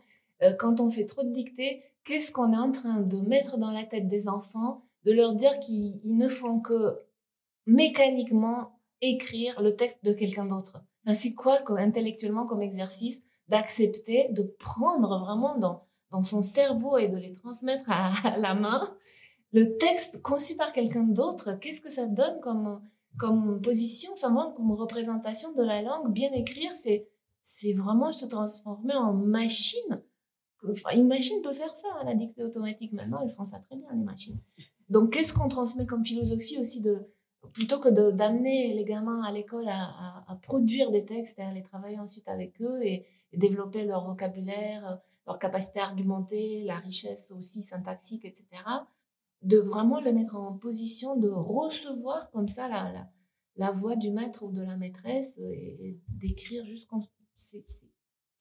[0.60, 3.84] quand on fait trop de dictées, qu'est-ce qu'on est en train de mettre dans la
[3.84, 7.00] tête des enfants, de leur dire qu'ils ne font que
[7.66, 8.75] mécaniquement
[9.14, 10.84] écrire le texte de quelqu'un d'autre.
[11.14, 17.18] c'est quoi intellectuellement comme exercice d'accepter de prendre vraiment dans, dans son cerveau et de
[17.18, 18.96] les transmettre à, la main
[19.52, 21.58] le texte conçu par quelqu'un d'autre?
[21.60, 22.82] Qu'est-ce que ça donne comme,
[23.18, 27.08] comme position, enfin moi, comme représentation de la langue Bien écrire, c'est
[27.46, 30.02] c'est vraiment se transformer en machine.
[30.94, 34.04] Une machine peut faire ça, la dictée automatique maintenant, elles font ça très bien, les
[34.04, 34.40] machines.
[34.90, 37.08] Donc, qu'est-ce qu'on transmet comme philosophie aussi de,
[37.54, 42.00] plutôt que d'amener les gamins à l'école à, produire des textes et à les travailler
[42.00, 48.24] ensuite avec eux et, développer leur vocabulaire, leur capacité à argumenter, la richesse aussi syntaxique,
[48.24, 48.46] etc.,
[49.42, 54.54] de vraiment les mettre en position de recevoir comme ça la, voix du maître ou
[54.54, 57.02] de la maîtresse et, d'écrire jusqu'en...
[57.36, 57.66] C'est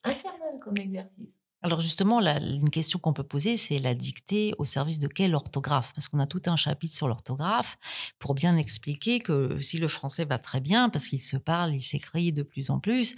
[0.04, 1.40] infernal comme exercice.
[1.64, 5.94] Alors justement, une question qu'on peut poser, c'est la dictée au service de quelle orthographe?
[5.94, 7.78] Parce qu'on a tout un chapitre sur l'orthographe
[8.18, 11.80] pour bien expliquer que si le français va très bien, parce qu'il se parle, il
[11.80, 13.14] s'écrit de plus en plus,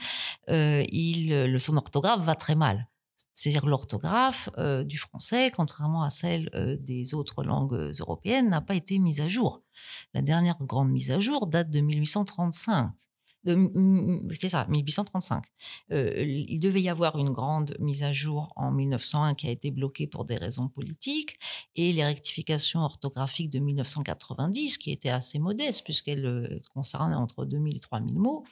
[0.48, 2.88] euh, le, son orthographe va très mal.
[3.32, 8.76] C'est-à-dire l'orthographe euh, du français, contrairement à celle euh, des autres langues européennes, n'a pas
[8.76, 9.64] été mise à jour.
[10.14, 12.92] La dernière grande mise à jour date de 1835
[14.32, 15.44] c'est ça, 1835.
[15.92, 19.70] Euh, il devait y avoir une grande mise à jour en 1901 qui a été
[19.70, 21.38] bloquée pour des raisons politiques
[21.76, 27.76] et les rectifications orthographiques de 1990, qui étaient assez modestes puisqu'elles euh, concernaient entre 2000
[27.76, 28.44] et 3000 mots,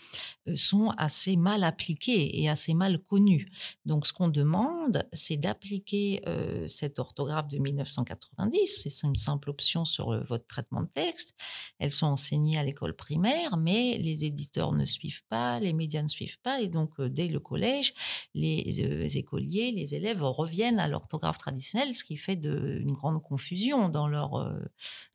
[0.49, 3.49] euh, sont assez mal appliquées et assez mal connues.
[3.87, 6.23] Donc, ce qu'on demande, c'est d'appliquer
[6.67, 8.89] cette orthographe de 1990.
[8.89, 11.35] C'est une simple option sur votre traitement de texte.
[11.79, 16.09] Elles sont enseignées à l'école primaire, mais les éditeurs ne suivent pas, les médias ne
[16.09, 17.95] suivent pas, et donc dès le collège,
[18.35, 24.09] les, écoliers, les élèves reviennent à l'orthographe traditionnelle, ce qui fait une grande confusion dans
[24.09, 24.53] leur,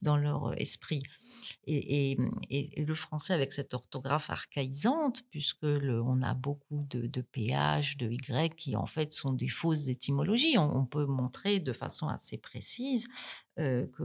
[0.01, 0.99] dans leur esprit.
[1.67, 2.17] Et,
[2.77, 8.55] le français avec cette orthographe archaïsante, puisque on a beaucoup de, de PH, de Y
[8.55, 10.57] qui en fait sont des fausses étymologies.
[10.57, 13.07] On, peut montrer de façon assez précise
[13.59, 14.03] euh, que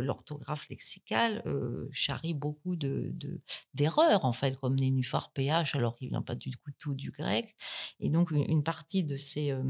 [0.00, 3.40] l'orthographe lexicale euh, charrie beaucoup d'erreurs de,
[3.74, 7.54] d'erreurs en fait, comme nénuphar PH alors qu'il vient pas du tout du grec.
[8.00, 9.62] Et donc une, partie de ces euh,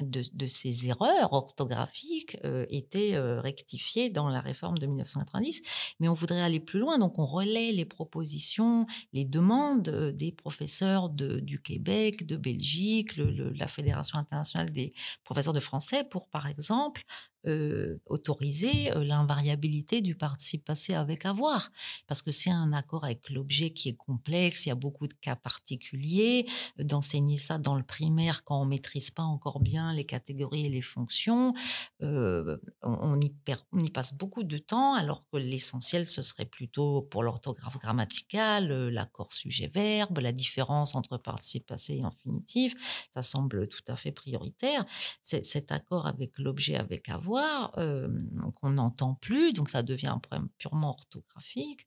[0.00, 5.62] de, ces erreurs orthographiques euh, étaient euh, rectifiées dans la réforme de 1990.
[6.00, 10.32] Mais on voudrait aller plus loin, donc on relaie les propositions, les demandes euh, des
[10.32, 14.92] professeurs du Québec, de Belgique, la Fédération internationale des
[15.24, 17.04] professeurs de français pour, par exemple,
[17.46, 21.70] euh, autoriser euh, l'invariabilité du participe passé avec avoir,
[22.08, 25.12] parce que c'est un accord avec l'objet qui est complexe, il y a beaucoup de
[25.12, 26.46] cas particuliers,
[26.80, 30.68] euh, d'enseigner ça dans le primaire quand on maîtrise pas encore bien les catégories et
[30.68, 31.54] les fonctions,
[32.00, 38.88] on, y passe beaucoup de temps, alors que l'essentiel ce serait plutôt pour l'orthographe grammaticale,
[38.88, 42.74] l'accord sujet-verbe, la différence entre participe passé et infinitif,
[43.14, 44.84] ça semble tout à fait prioritaire.
[45.22, 50.90] Cet accord avec l'objet avec avoir qu'on n'entend plus, donc ça devient un problème purement
[50.90, 51.86] orthographique.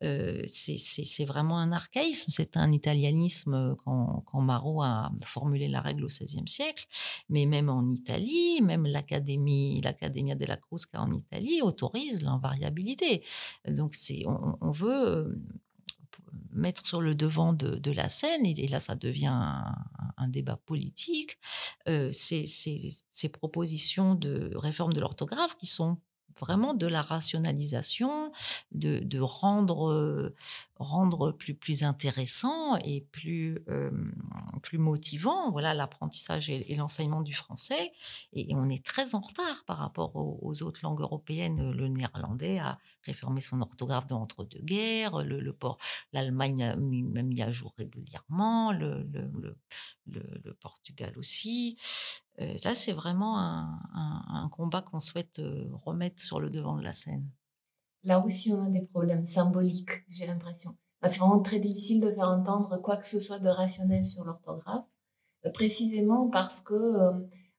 [0.00, 6.08] c'est vraiment un archaïsme, c'est un italianisme quand, quand, Marot a formulé la règle au
[6.08, 6.86] XVIe siècle,
[7.28, 13.22] mais même en Italie, même l'Académie, l'Accademia della Crusca en Italie autorise l'invariabilité.
[13.68, 15.40] Donc c'est, on, veut
[16.52, 19.28] mettre sur le devant de, la scène, et, là ça devient
[20.16, 21.38] un, débat politique,
[21.88, 25.98] euh, ces, ces, propositions de réforme de l'orthographe qui sont
[26.38, 28.32] vraiment de la rationalisation,
[28.72, 30.32] de, rendre,
[30.76, 33.58] rendre plus, intéressant et plus,
[34.62, 37.92] plus motivant voilà l'apprentissage et, l'enseignement du français.
[38.32, 41.70] Et, on est très en retard par rapport aux, autres langues européennes.
[41.70, 45.54] Le néerlandais a réformé son orthographe dans l'entre-deux-guerres, le, le
[46.12, 51.76] l'Allemagne a mis, à jour régulièrement, le Portugal aussi.
[52.40, 56.92] Euh, là, c'est vraiment un, combat qu'on souhaite euh, remettre sur le devant de la
[56.92, 57.28] scène.
[58.02, 60.76] Là aussi, on a des problèmes symboliques, j'ai l'impression.
[61.06, 64.84] C'est vraiment très difficile de faire entendre quoi que ce soit de rationnel sur l'orthographe,
[65.46, 66.96] euh, précisément parce que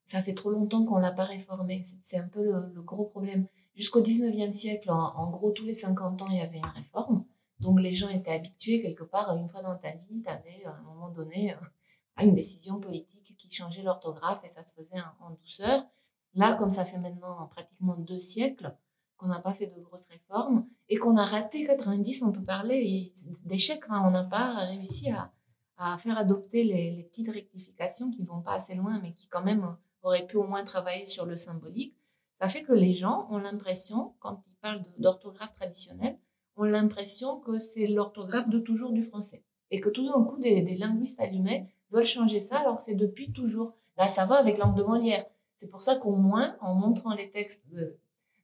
[0.06, 1.84] ça fait trop longtemps qu'on l'a pas réformé.
[2.04, 3.48] C'est un peu le, gros problème.
[3.76, 7.26] Jusqu'au 19e siècle, en, gros, tous les 50 ans, il y avait une réforme
[7.60, 10.76] Donc les gens étaient habitués quelque part, une fois dans ta vie, tu avais à
[10.76, 11.56] un moment donné
[12.22, 15.86] une décision politique qui changeait l'orthographe et ça se faisait en, douceur.
[16.34, 18.74] Là, comme ça fait maintenant pratiquement deux siècles
[19.18, 23.12] qu'on n'a pas fait de grosses réformes et qu'on a raté 90, on peut parler
[23.44, 23.84] d'échecs.
[23.90, 24.04] Hein.
[24.06, 28.76] On n'a pas réussi à, faire adopter les, les, petites rectifications qui vont pas assez
[28.76, 31.98] loin, mais qui quand même auraient pu au moins travailler sur le symbolique.
[32.40, 36.18] Ça fait que les gens ont l'impression, quand ils parlent d'orthographe traditionnelle,
[36.56, 39.44] ont l'impression que c'est l'orthographe de toujours du français.
[39.72, 42.96] Et que tout d'un coup, des, des linguistes allumés veulent changer ça alors que c'est
[42.96, 43.76] depuis toujours.
[43.98, 45.26] Là, ça va avec l'angle de Molière.
[45.58, 48.00] C'est pour ça qu'au moins, en montrant les textes de,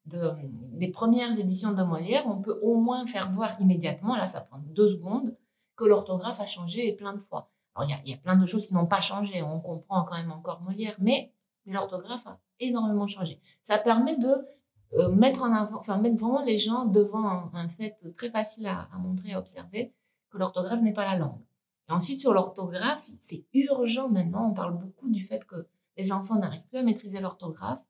[0.07, 0.31] de,
[0.73, 4.59] des premières éditions de Molière, on peut au moins faire voir immédiatement, là ça prend
[4.59, 5.35] deux secondes,
[5.75, 7.49] que l'orthographe a changé plein de fois.
[7.75, 10.31] Alors il y a, plein de choses qui n'ont pas changé, on comprend quand même
[10.31, 11.31] encore Molière, mais,
[11.65, 13.41] l'orthographe a énormément changé.
[13.61, 14.47] Ça permet de
[14.93, 18.87] euh, mettre en avant, enfin mettre vraiment les gens devant un, fait très facile à,
[18.93, 19.93] à montrer à observer,
[20.29, 21.41] que l'orthographe n'est pas la langue.
[21.89, 24.49] Et ensuite, sur l'orthographe, c'est urgent maintenant.
[24.49, 27.81] On parle beaucoup du fait que les enfants n'arrivent plus à maîtriser l'orthographe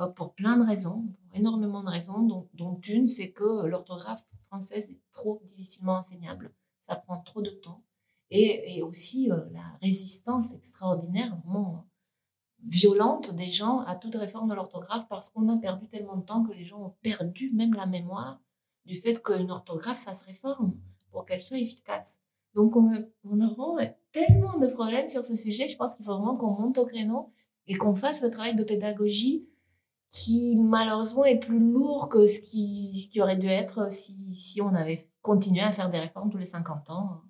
[0.00, 4.90] euh, pour plein de raisons, pour énormément de raisons, dont, une, c'est que l'orthographe française
[4.90, 6.52] est trop difficilement enseignable.
[6.82, 7.82] Ça prend trop de temps.
[8.30, 11.86] Et, aussi euh, la résistance extraordinaire, vraiment
[12.64, 16.42] violente des gens à toute réforme de l'orthographe parce qu'on a perdu tellement de temps
[16.42, 18.40] que les gens ont perdu même la mémoire
[18.86, 20.76] du fait qu'une orthographe, ça se réforme
[21.10, 22.18] pour qu'elle soit efficace.
[22.56, 22.90] Donc, on,
[23.24, 25.68] on aura tellement de problèmes sur ce sujet.
[25.68, 27.30] Je pense qu'il faut vraiment qu'on monte au créneau
[27.68, 29.46] et qu'on fasse le travail de pédagogie
[30.10, 35.08] qui, malheureusement, est plus lourd que ce qui, aurait dû être si, si on avait
[35.22, 37.22] continué à faire des réformes tous les 50 ans,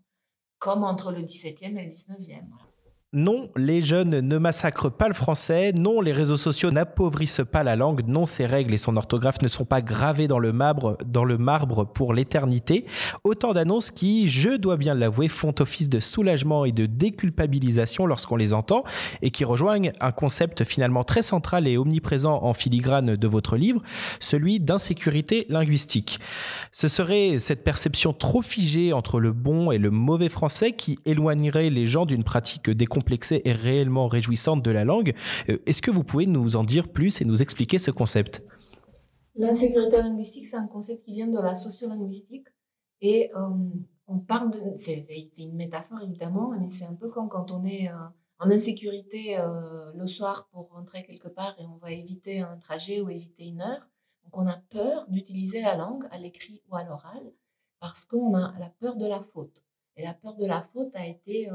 [0.58, 2.48] comme entre le 17e et le 19e.
[2.48, 2.65] Voilà.
[3.12, 5.72] Non, les jeunes ne massacrent pas le français.
[5.72, 8.02] Non, les réseaux sociaux n'appauvrissent pas la langue.
[8.08, 11.38] Non, ses règles et son orthographe ne sont pas gravées dans le marbre, dans le
[11.38, 12.84] marbre pour l'éternité.
[13.22, 18.34] Autant d'annonces qui, je dois bien l'avouer, font office de soulagement et de déculpabilisation lorsqu'on
[18.34, 18.82] les entend
[19.22, 23.82] et qui rejoignent un concept finalement très central et omniprésent en filigrane de votre livre,
[24.18, 26.18] celui d'insécurité linguistique.
[26.72, 31.70] Ce serait cette perception trop figée entre le bon et le mauvais français qui éloignerait
[31.70, 35.14] les gens d'une pratique décomplexée complexée et réellement réjouissante de la langue.
[35.48, 38.42] Euh, est-ce que vous pouvez nous en dire plus et nous expliquer ce concept?
[39.34, 42.48] L'insécurité linguistique, c'est un concept qui vient de la sociolinguistique
[43.00, 43.48] et euh,
[44.08, 44.60] on parle de.
[44.76, 45.06] C'est
[45.38, 47.96] une métaphore évidemment, mais c'est un peu comme quand on est euh,
[48.38, 49.38] en insécurité
[49.94, 53.62] le soir pour rentrer quelque part et on va éviter un trajet ou éviter une
[53.62, 53.88] heure.
[54.24, 57.32] Donc on a peur d'utiliser la langue à l'écrit ou à l'oral
[57.80, 59.62] parce qu'on a la peur de la faute.
[59.96, 61.48] Et la peur de la faute a été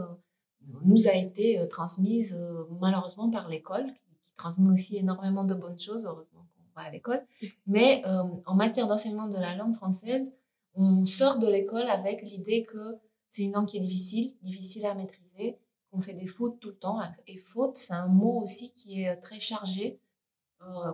[0.84, 3.86] nous a été euh, transmise euh, malheureusement par l'école,
[4.24, 7.24] qui, transmet aussi énormément de bonnes choses, heureusement qu'on va à l'école.
[7.68, 10.32] Mais euh, en matière d'enseignement de la langue française,
[10.74, 12.98] on sort de l'école avec l'idée que
[13.30, 15.60] c'est une langue qui est difficile, difficile à maîtriser,
[15.92, 17.00] qu'on fait des fautes tout le temps.
[17.28, 20.00] Et faute, c'est un mot aussi qui est très chargé,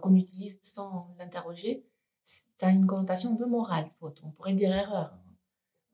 [0.01, 1.86] qu'on utilise sans l'interroger.
[2.23, 4.19] Ça a une connotation un peu morale, faute.
[4.23, 5.17] On pourrait dire erreur.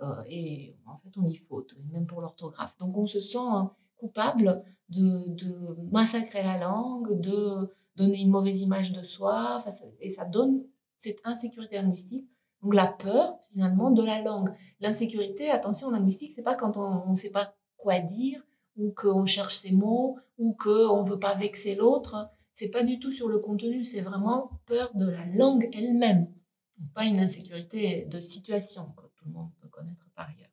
[0.01, 2.77] Euh, et en fait, on y faute, même pour l'orthographe.
[2.77, 5.35] Donc, on se sent hein, coupable de,
[5.91, 9.59] massacrer la langue, de donner une mauvaise image de soi,
[10.01, 10.63] et ça donne
[10.97, 12.27] cette insécurité linguistique.
[12.61, 14.53] Donc, la peur, finalement, de la langue.
[14.79, 18.41] L'insécurité, attention, linguistique, c'est pas quand on ne sait pas quoi dire,
[18.77, 22.29] ou qu'on cherche ses mots, ou qu'on veut pas vexer l'autre.
[22.53, 26.31] C'est pas du tout sur le contenu, c'est vraiment peur de la langue elle-même.
[26.93, 29.49] Pas une insécurité de situation, que tout le monde
[30.15, 30.49] par ailleurs.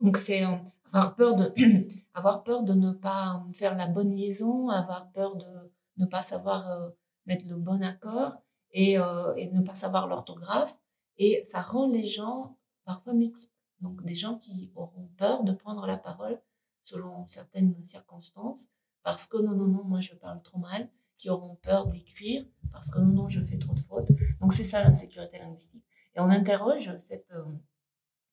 [0.00, 0.56] Donc c'est euh,
[0.92, 1.52] avoir peur de
[2.14, 6.70] avoir peur de ne pas faire la bonne liaison, avoir peur de ne pas savoir
[6.70, 6.90] euh,
[7.26, 8.36] mettre le bon accord
[8.72, 10.78] et, euh, ne pas savoir l'orthographe
[11.16, 13.50] et ça rend les gens parfois mutiles.
[13.80, 16.40] Donc des gens qui auront peur de prendre la parole
[16.84, 18.66] selon certaines circonstances
[19.02, 22.90] parce que non non non moi je parle trop mal, qui auront peur d'écrire parce
[22.90, 24.10] que non non je fais trop de fautes.
[24.40, 25.84] Donc c'est ça l'insécurité linguistique.
[26.14, 27.32] Et on interroge cette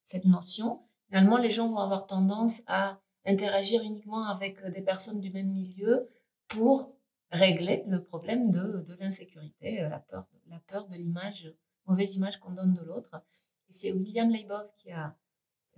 [0.05, 5.19] cette notion, finalement, les gens vont avoir tendance à interagir uniquement avec euh, des personnes
[5.19, 6.07] du même milieu
[6.47, 6.95] pour
[7.31, 11.51] régler le problème de, de l'insécurité, euh, la peur, la peur de l'image,
[11.87, 13.23] mauvaise image qu'on donne de l'autre.
[13.67, 15.17] Et c'est William Leibov qui a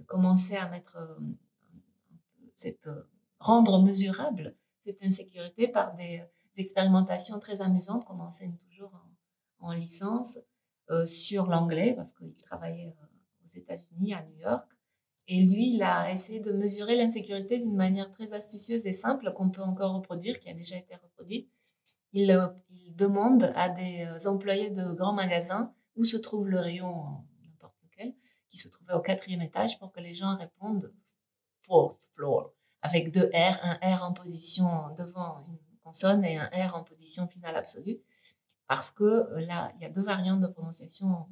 [0.07, 1.17] commencé à mettre euh,
[2.53, 2.89] cette,
[3.39, 6.23] rendre mesurable cette insécurité par des,
[6.55, 8.91] expérimentations très amusantes qu'on enseigne toujours
[9.59, 10.39] en, en licence
[11.05, 12.95] sur l'anglais parce qu'il travaillait
[13.47, 14.67] aux États-Unis, à New York.
[15.27, 19.49] Et lui, il a essayé de mesurer l'insécurité d'une manière très astucieuse et simple qu'on
[19.49, 21.49] peut encore reproduire, qui a déjà été reproduite.
[22.13, 22.47] Il, euh,
[22.95, 28.15] demande à des euh, employés de grands magasins où se trouve le rayon, n'importe lequel,
[28.49, 30.93] qui se trouvait au quatrième étage pour que les gens répondent
[31.61, 34.67] fourth floor avec deux R, un R en position
[34.97, 37.99] devant une consonne et un R en position finale absolue
[38.67, 41.27] parce que euh, là, il y a deux variantes de prononciation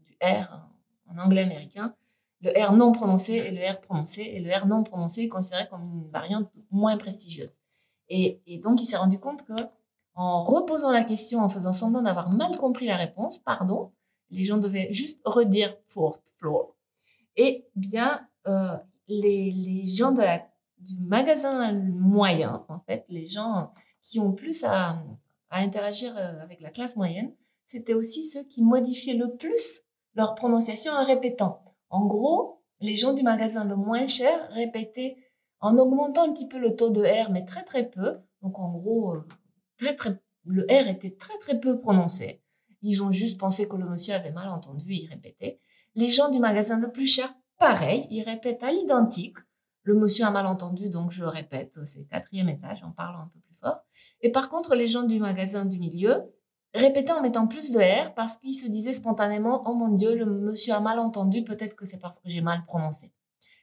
[0.00, 0.68] du R
[1.10, 1.94] en anglais américain
[2.40, 4.22] le R non prononcé et le R prononcé.
[4.22, 7.52] Et le R non prononcé est considéré comme une variante moins prestigieuse.
[8.08, 9.52] Et, donc, il s'est rendu compte que
[10.14, 13.92] en reposant la question, en faisant semblant d'avoir mal compris la réponse, pardon,
[14.30, 16.74] les gens devaient juste redire fourth floor.
[17.36, 24.64] Et bien, euh, les, gens du magasin moyen, en fait, les gens qui ont plus
[24.64, 25.02] à,
[25.50, 27.32] à interagir euh, avec la classe moyenne,
[27.66, 29.82] c'était aussi ceux qui modifiaient le plus
[30.18, 31.62] leur prononciation en répétant.
[31.90, 35.16] En gros, les gens du magasin le moins cher répétaient
[35.60, 38.18] en augmentant un petit peu le taux de R, mais très très peu.
[38.42, 39.24] Donc en gros, euh,
[39.78, 42.42] très très, le R était très très peu prononcé.
[42.82, 45.60] Ils ont juste pensé que le monsieur avait mal entendu, ils répétaient.
[45.94, 49.38] Les gens du magasin le plus cher, pareil, ils répètent à l'identique.
[49.82, 53.38] Le monsieur a mal entendu, donc je répète, c'est quatrième étage, en parlant un peu
[53.38, 53.84] plus fort.
[54.20, 56.24] Et par contre, les gens du magasin du milieu,
[56.78, 60.26] répéter en mettant plus de R parce qu'il se disait spontanément Oh mon Dieu, le
[60.26, 63.12] monsieur a mal entendu, peut-être que c'est parce que j'ai mal prononcé.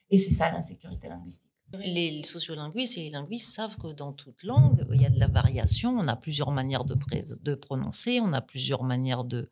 [0.09, 1.51] Et c'est ça l'insécurité linguistique.
[1.73, 5.27] Les sociolinguistes et les linguistes savent que dans toute langue, il y a de la
[5.27, 5.97] variation.
[5.97, 9.49] On a plusieurs manières de, prononcer, on a plusieurs manières de,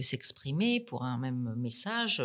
[0.00, 2.22] s'exprimer pour un même message.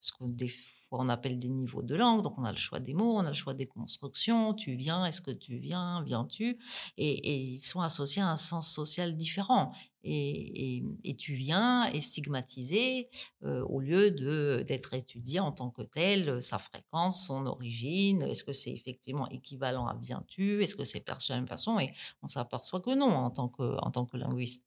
[0.00, 2.22] Ce qu'on des fois on appelle des niveaux de langue.
[2.22, 4.54] Donc on a le choix des mots, on a le choix des constructions.
[4.54, 6.58] Tu viens, est-ce que tu viens, viens-tu?
[6.96, 9.72] Et, ils sont associés à un sens social différent
[10.08, 13.08] et, tu viens est stigmatisé
[13.42, 18.52] au lieu de d'être étudié en tant que tel, sa fréquence, son origine, est-ce que
[18.52, 21.92] c'est effectivement équivalent à viens-tu, est-ce que c'est perçu de la même façon et
[22.22, 24.64] on s'aperçoit que non en tant que, en tant que linguiste.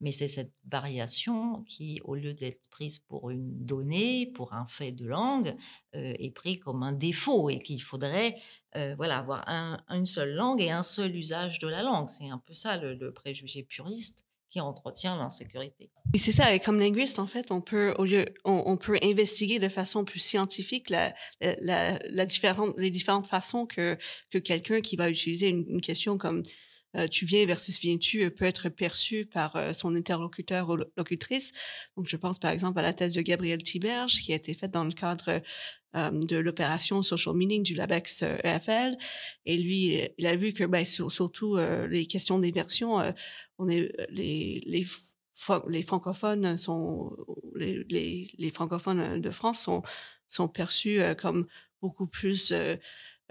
[0.00, 4.92] Mais c'est cette variation qui, au lieu d'être prise pour une donnée, pour un fait
[4.92, 5.56] de langue,
[5.92, 8.36] est prise comme un défaut et qu'il faudrait
[8.74, 9.44] voilà, avoir
[9.88, 12.08] une seule langue et un seul usage de la langue.
[12.08, 15.90] C'est un peu ça le préjugé puriste qui entretient l'insécurité.
[16.14, 19.58] Et c'est ça, et comme linguiste, en fait, on peut, au lieu, on, peut investiguer
[19.58, 23.98] de façon plus scientifique la, la, différente, les différentes façons que,
[24.30, 26.42] que quelqu'un qui va utiliser une, question comme
[26.96, 31.50] euh, tu viens versus viens-tu euh, peut être perçu par euh, son interlocuteur ou locutrice.
[31.96, 34.70] Donc, je pense par exemple à la thèse de Gabriel Tiberge qui a été faite
[34.70, 35.42] dans le cadre
[35.94, 38.96] de l'opération Social Meaning du LABEX EFL.
[39.46, 41.56] Et lui, il a vu que ben, surtout
[41.88, 43.00] les questions d'immersion,
[43.58, 44.86] on est les,
[45.68, 47.16] les francophones sont
[47.54, 47.84] les,
[48.38, 49.82] les, francophones de France sont
[50.26, 51.46] sont perçus comme
[51.80, 52.52] beaucoup plus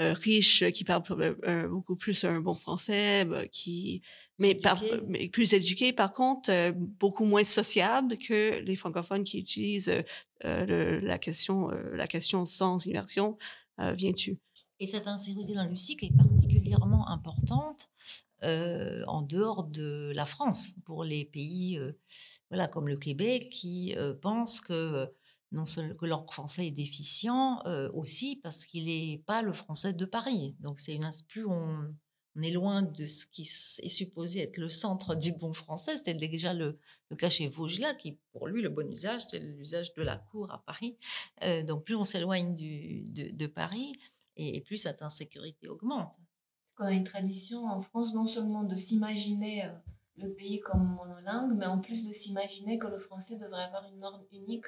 [0.01, 1.03] euh, riche, qui parle
[1.45, 4.01] euh, beaucoup plus un bon français, bah, qui
[4.40, 4.60] mais,
[5.08, 10.04] mais, plus éduqué par contre, euh, beaucoup moins sociable que les francophones qui utilisent
[10.44, 13.38] la question la question sans immersion.
[13.80, 14.38] Viens-tu
[14.82, 17.90] Et cette insécurité linguistique est particulièrement importante
[18.42, 21.80] en dehors de la France pour les pays
[22.50, 25.08] voilà comme le Québec qui pensent que
[25.54, 27.64] non seulement que leur français est déficient,
[27.94, 30.58] aussi parce qu'il n'est pas le français de Paris.
[30.60, 31.88] Donc c'est une plus on,
[32.42, 35.98] est loin de ce qui est supposé être le centre du bon français.
[35.98, 36.80] C'était déjà le,
[37.18, 40.64] cas chez Vaugelas, qui pour lui le bon usage, c'est l'usage de la cour à
[40.66, 40.98] Paris.
[41.68, 43.94] donc plus on s'éloigne de, Paris,
[44.36, 46.16] et, plus cette insécurité augmente.
[46.80, 49.70] On a une tradition en France non seulement de s'imaginer
[50.18, 54.00] le pays comme monolingue, mais en plus de s'imaginer que le français devrait avoir une
[54.00, 54.66] norme unique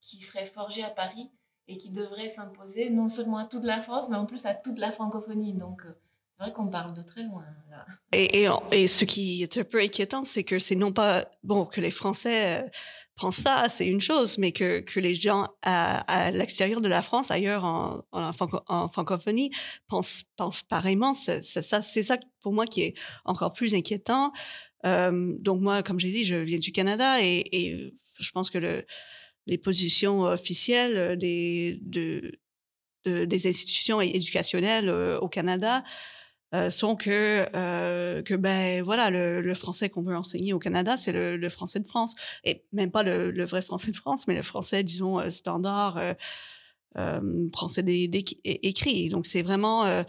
[0.00, 1.30] qui serait forgé à Paris
[1.68, 4.78] et qui devrait s'imposer non seulement à toute la France, mais en plus à toute
[4.78, 5.54] la francophonie.
[5.54, 5.94] Donc, euh,
[6.36, 7.44] c'est vrai qu'on parle de très loin.
[7.70, 7.86] Là.
[8.12, 11.80] Et, et, ce qui est un peu inquiétant, c'est que c'est non pas bon que
[11.80, 12.68] les Français euh,
[13.16, 17.30] pensent ça, c'est une chose, mais que, que les gens à, l'extérieur de la France,
[17.30, 19.50] ailleurs en, en, francophonie,
[19.88, 21.14] pensent, pensent pareillement.
[21.14, 24.32] C'est ça, ça pour moi qui est encore plus inquiétant.
[24.84, 28.58] Euh, donc moi, comme j'ai dit, je viens du Canada et, et je pense que
[28.58, 28.84] le
[29.48, 32.38] les positions officielles euh, des, de,
[33.04, 35.84] des institutions éducationnelles au Canada
[36.54, 37.44] euh, sont que,
[38.22, 42.14] que ben voilà, le, français qu'on veut enseigner au Canada, c'est le, français de France.
[42.44, 46.00] Et même pas le, vrai français de France, mais le français, disons, standard,
[47.52, 47.84] français
[48.44, 49.08] écrit.
[49.08, 50.04] Donc c'est vraiment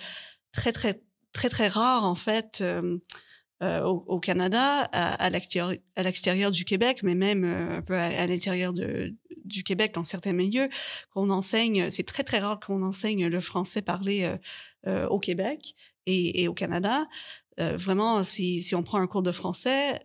[0.52, 1.02] très, très,
[1.34, 2.64] très, très rare, en fait.
[3.62, 8.74] au, Canada, à, à l'extérieur du Québec, mais même un peu à l'intérieur
[9.48, 10.70] du Québec dans certains milieux
[11.10, 11.90] qu'on enseigne.
[11.90, 14.38] C'est très très rare qu'on enseigne le français parlé euh,
[14.88, 15.76] euh, au Québec
[16.08, 17.08] et, au Canada.
[17.60, 20.00] Euh, vraiment, si, on prend un cours de français,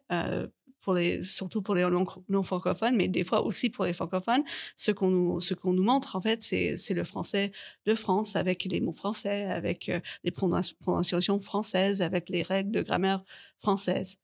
[0.90, 1.86] les, surtout pour les
[2.28, 4.42] non, francophones, mais des fois aussi pour les francophones,
[4.74, 7.53] ce qu'on nous, montre, en fait, c'est le français
[7.86, 12.82] de France avec les mots français, avec euh, les prononciations françaises, avec les règles de
[12.82, 13.22] grammaire
[13.61, 14.18] française.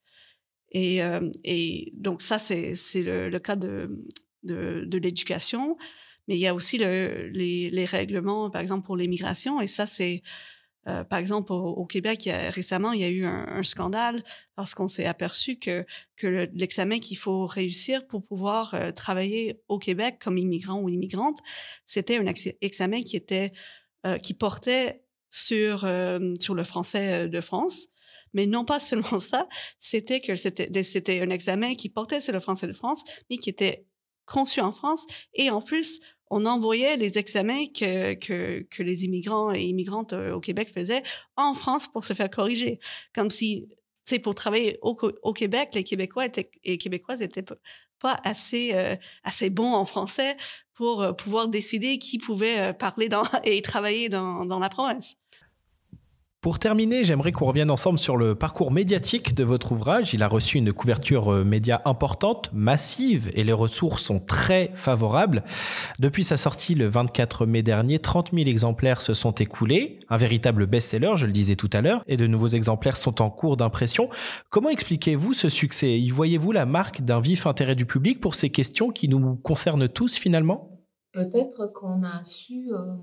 [0.73, 1.31] Et, euh,
[1.95, 4.05] donc, ça, c'est le, cas de,
[4.43, 5.77] l'éducation.
[6.27, 9.63] Mais il y a aussi le, les, les, règlements, par exemple, pour l'immigration.
[9.63, 10.23] Et ça, c'est
[10.89, 14.25] euh, par exemple, au, Québec, récemment, il y a eu un, scandale
[14.55, 15.85] parce qu'on s'est aperçu que,
[16.55, 21.39] l'examen qu'il faut réussir pour pouvoir euh, travailler au Québec comme immigrant ou immigrante,
[21.85, 22.27] c'était un
[22.61, 23.01] examen
[24.07, 27.89] euh, qui portait sur le français de France.
[28.33, 32.67] Mais non pas seulement ça, c'était que c'était un examen qui portait sur le français
[32.67, 33.85] de France, mais qui était
[34.25, 36.01] conçu en France et en plus
[36.31, 41.03] on envoyait les examens que, que, que les immigrants et immigrantes euh, au Québec faisaient
[41.37, 42.81] en France pour se faire corriger.
[43.15, 47.45] Comme si, tu sais, pour travailler au, Québec, les Québécois étaient, et Québécoises étaient
[48.01, 50.37] pas assez, euh, assez bons en français
[50.75, 55.17] pour euh, pouvoir décider qui pouvait parler dans, et travailler dans, dans la province.
[56.41, 60.15] Pour terminer, j'aimerais qu'on revienne ensemble sur le parcours médiatique de votre ouvrage.
[60.15, 65.43] Il a reçu une couverture euh, média importante, massive, et les ressources sont très favorables.
[65.99, 70.67] Depuis sa sortie le 24 mai dernier, 30 000 exemplaires se sont écoulés, un véritable
[70.67, 74.09] best-seller, je le disais tout à l'heure, et de nouveaux exemplaires sont en cours d'impression.
[74.49, 75.99] Comment expliquez-vous ce succès?
[75.99, 79.89] Y voyez-vous la marque d'un vif intérêt du public pour ces questions qui nous concernent
[79.89, 80.71] tous finalement?
[81.13, 82.95] Peut-être qu'on a su euh,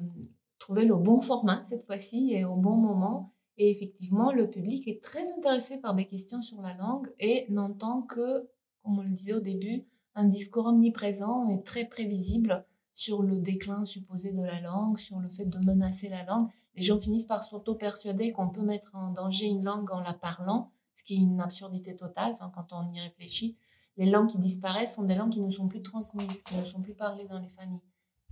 [0.66, 3.32] trouver le bon format cette fois-ci et au bon moment.
[3.57, 8.01] Et effectivement, le public est très intéressé par des questions sur la langue et n'entend
[8.01, 8.49] que,
[8.82, 9.86] comme on le disait au début,
[10.16, 15.30] un discours omniprésent et très prévisible sur le déclin supposé de la langue, sur le
[15.30, 16.49] fait de menacer la langue.
[16.74, 20.72] Les gens finissent par s'auto-persuader qu'on peut mettre en danger une langue en la parlant,
[20.95, 23.55] ce qui est une absurdité totale quand on y réfléchit.
[23.97, 26.82] Les langues qui disparaissent sont des langues qui ne sont plus transmises, qui ne sont
[26.82, 27.84] plus parlées dans les familles.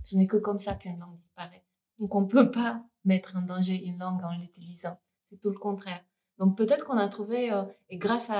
[0.02, 1.63] Ce n'est que comme ça qu'une langue disparaît.
[2.04, 4.98] Donc on ne peut pas mettre en danger une langue en l'utilisant.
[5.30, 6.04] C'est tout le contraire.
[6.36, 8.30] Donc peut-être qu'on a trouvé, euh, et grâce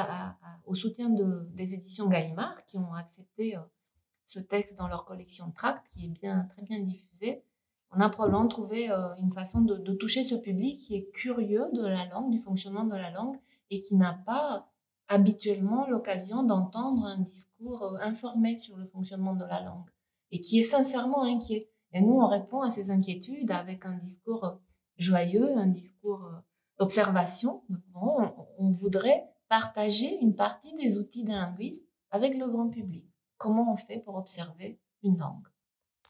[0.66, 3.60] au soutien de, des éditions Gallimard, qui ont accepté euh,
[4.26, 7.42] ce texte dans leur collection de tracts, qui est bien, très bien diffusé,
[7.90, 11.80] on a probablement trouvé euh, une façon de, toucher ce public qui est curieux de
[11.80, 13.38] la langue, du fonctionnement de la langue,
[13.70, 14.68] et qui n'a pas
[15.08, 19.88] habituellement l'occasion d'entendre un discours informé sur le fonctionnement de la langue,
[20.32, 21.70] et qui est sincèrement inquiet.
[21.94, 24.58] Et nous, on répond à ces inquiétudes avec un discours
[24.96, 26.28] joyeux, un discours
[26.78, 27.62] d'observation.
[27.94, 33.06] On, on voudrait partager une partie des outils d'un linguiste avec le grand public.
[33.36, 35.46] Comment on fait pour observer une langue?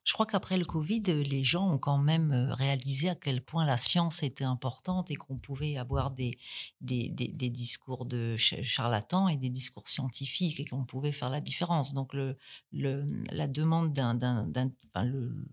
[0.05, 3.64] Je crois qu'après le Covid, les gens ont quand même euh, réalisé à quel point
[3.64, 6.38] la science était importante et qu'on pouvait avoir des,
[6.82, 7.09] des,
[7.50, 11.94] discours de charlatans et des discours scientifiques et qu'on pouvait faire la différence.
[11.94, 12.36] Donc, le,
[12.72, 14.46] le la demande d'un,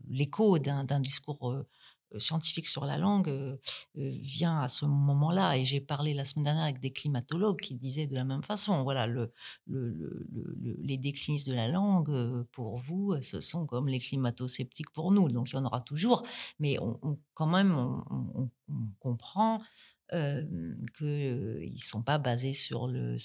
[0.10, 1.64] l'écho d'un, discours euh, euh,
[2.20, 3.58] scientifique sur la langue euh,
[3.98, 5.58] euh, vient à ce moment-là.
[5.58, 8.84] Et j'ai parlé la semaine dernière avec des climatologues qui disaient de la même façon,
[8.84, 9.32] voilà, le,
[9.68, 10.28] le,
[10.82, 12.12] les déclinistes de la langue,
[12.52, 15.30] pour vous, ce sont comme les climato-sceptiques pour nous.
[15.30, 16.24] Donc il y en aura toujours,
[16.60, 16.78] mais
[17.34, 18.50] quand même, on,
[19.00, 19.62] comprend
[20.14, 20.44] euh,
[20.98, 23.18] qu'ils ne sont pas basés sur, la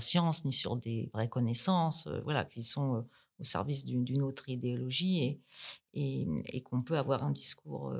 [0.00, 3.06] science ni sur des vraies connaissances, voilà, qui sont
[3.38, 5.40] au service d'une autre idéologie
[5.92, 7.92] et, et, qu'on peut avoir un discours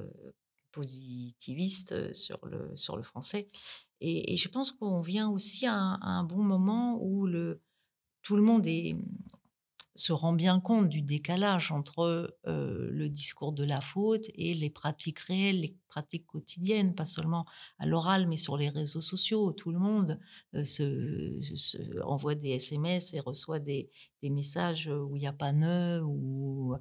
[0.70, 3.49] positiviste sur le, sur le français.
[4.01, 7.61] Et, je pense qu'on vient aussi à un, à un, bon moment où le,
[8.22, 8.97] tout le monde est,
[9.97, 15.21] se rend bien compte du décalage entre le discours de la faute et les pratiques
[15.21, 17.47] réelles, les pratiques quotidiennes, pas seulement
[17.79, 19.53] à l'oral, mais sur les réseaux sociaux.
[19.53, 20.19] Tout le monde
[22.03, 23.91] envoie des SMS et reçoit des,
[24.23, 26.75] messages où il n'y a pas nœud, où,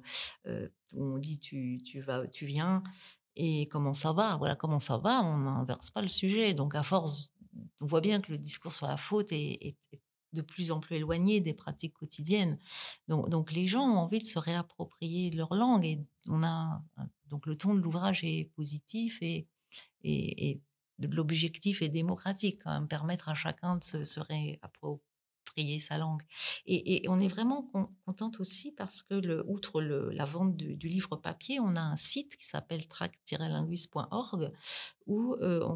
[0.46, 2.82] où, on dit tu, tu, vas, tu viens
[3.36, 4.36] et comment ça va?
[4.36, 6.54] Voilà, comment ça va, on n'inverse pas le sujet.
[6.54, 7.32] Donc, à force,
[7.80, 9.76] on voit bien que le discours sur la faute est
[10.34, 12.58] de plus en plus éloignés des pratiques quotidiennes.
[13.08, 16.82] Donc, les gens ont envie de se réapproprier leur langue et on a
[17.28, 19.48] donc le ton de l'ouvrage est positif et,
[20.02, 20.60] et, et
[20.98, 25.13] l'objectif est démocratique, permettre à chacun de se, se réapproprier
[25.54, 26.22] prier sa langue.
[26.66, 27.70] Et, on est vraiment
[28.04, 31.96] contente aussi parce que, le, outre le, la vente du, livre papier, on a un
[31.96, 34.52] site qui s'appelle tract-linguiste.org
[35.06, 35.68] où, euh,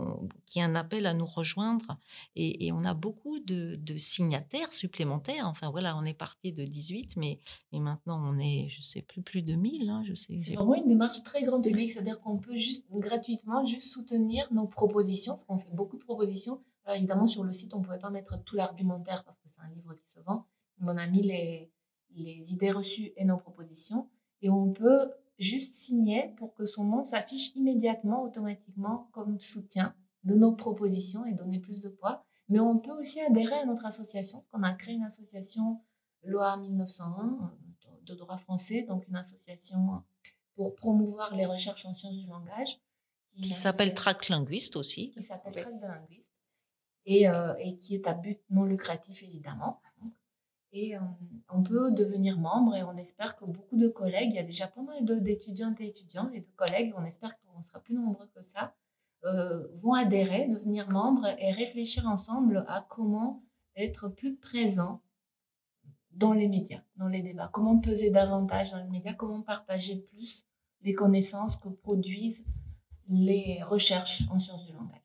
[0.47, 1.99] qui est un appel à nous rejoindre.
[2.35, 5.47] Et, on a beaucoup de, signataires supplémentaires.
[5.47, 7.39] Enfin voilà, on est parti de 18, mais,
[7.73, 9.89] mais maintenant on est, je sais plus, plus de 1000.
[9.89, 13.65] Hein, je sais, c'est vraiment une démarche très grand public, c'est-à-dire qu'on peut juste gratuitement
[13.67, 16.61] juste soutenir nos propositions, parce qu'on fait beaucoup de propositions
[16.97, 19.69] évidemment, sur le site, on ne pouvait pas mettre tout l'argumentaire parce que c'est un
[19.69, 20.47] livre qui se vend.
[20.79, 21.71] Mais on a mis les,
[22.15, 24.09] les idées reçues et nos propositions.
[24.43, 30.35] Et on peut juste signer pour que son nom s'affiche immédiatement, automatiquement, comme soutien de
[30.35, 32.25] nos propositions et donner plus de poids.
[32.49, 35.81] Mais on peut aussi adhérer à notre association, parce qu'on a créé une association
[36.23, 37.53] loi 1901
[38.05, 40.03] de droit français, donc une association
[40.55, 42.81] pour promouvoir les recherches en sciences du langage.
[43.41, 45.11] Qui, s'appelle Trac Linguiste aussi.
[45.11, 46.28] Qui s'appelle Trac de Linguiste.
[47.11, 49.81] Et, euh, et, qui est à but non lucratif, évidemment.
[50.73, 51.01] Et euh,
[51.49, 54.69] on peut devenir membre et on espère que beaucoup de collègues, il y a déjà
[54.69, 58.43] pas mal d'étudiantes et étudiants et de collègues, on espère qu'on sera plus nombreux que
[58.43, 58.75] ça,
[59.25, 63.43] euh, vont adhérer, devenir membres et réfléchir ensemble à comment
[63.77, 65.01] être plus présent
[66.13, 70.45] dans les médias, dans les débats, comment peser davantage dans les médias, comment partager plus
[70.83, 72.45] les connaissances que produisent
[73.09, 74.98] les recherches en sciences du langage.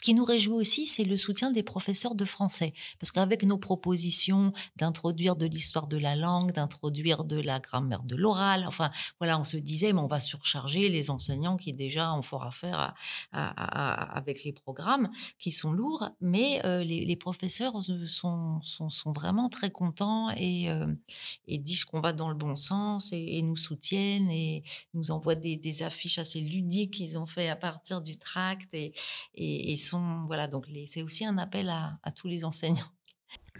[0.00, 2.72] Ce qui nous réjouit aussi, c'est le soutien des professeurs de français.
[2.98, 8.16] Parce qu'avec nos propositions d'introduire de l'histoire de la langue, d'introduire de la grammaire de
[8.16, 12.22] l'oral, enfin, voilà, on se disait, mais on va surcharger les enseignants qui déjà ont
[12.22, 12.94] fort à faire
[13.32, 16.08] avec les programmes qui sont lourds.
[16.22, 17.74] Mais euh, les, professeurs
[18.06, 20.86] sont, sont, vraiment très contents et, euh,
[21.46, 24.62] et disent qu'on va dans le bon sens et, nous soutiennent et
[24.94, 28.94] nous envoient des, affiches assez ludiques qu'ils ont fait à partir du tract et,
[29.34, 29.76] et
[30.26, 32.90] voilà, donc c'est aussi un appel à tous les enseignants.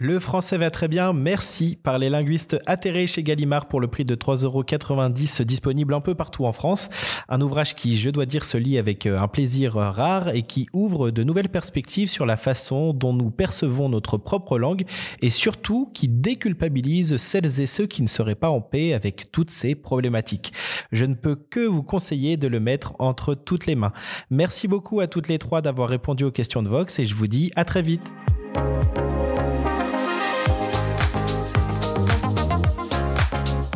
[0.03, 4.03] Le français va très bien, merci par les linguistes atterrés chez Gallimard pour le prix
[4.03, 6.89] de 3,90€ disponible un peu partout en France.
[7.29, 10.67] Un ouvrage qui, je dois dire, se lit avec euh, un plaisir rare et qui
[10.73, 14.85] ouvre de nouvelles perspectives sur la façon dont nous percevons notre propre langue
[15.21, 19.51] et surtout qui déculpabilise celles et ceux qui ne seraient pas en paix avec toutes
[19.51, 20.51] ces problématiques.
[20.91, 23.93] Je ne peux que vous conseiller de le mettre entre toutes les mains.
[24.31, 27.27] Merci beaucoup à toutes les trois d'avoir répondu aux questions de Vox et je vous
[27.27, 28.15] dis à très vite.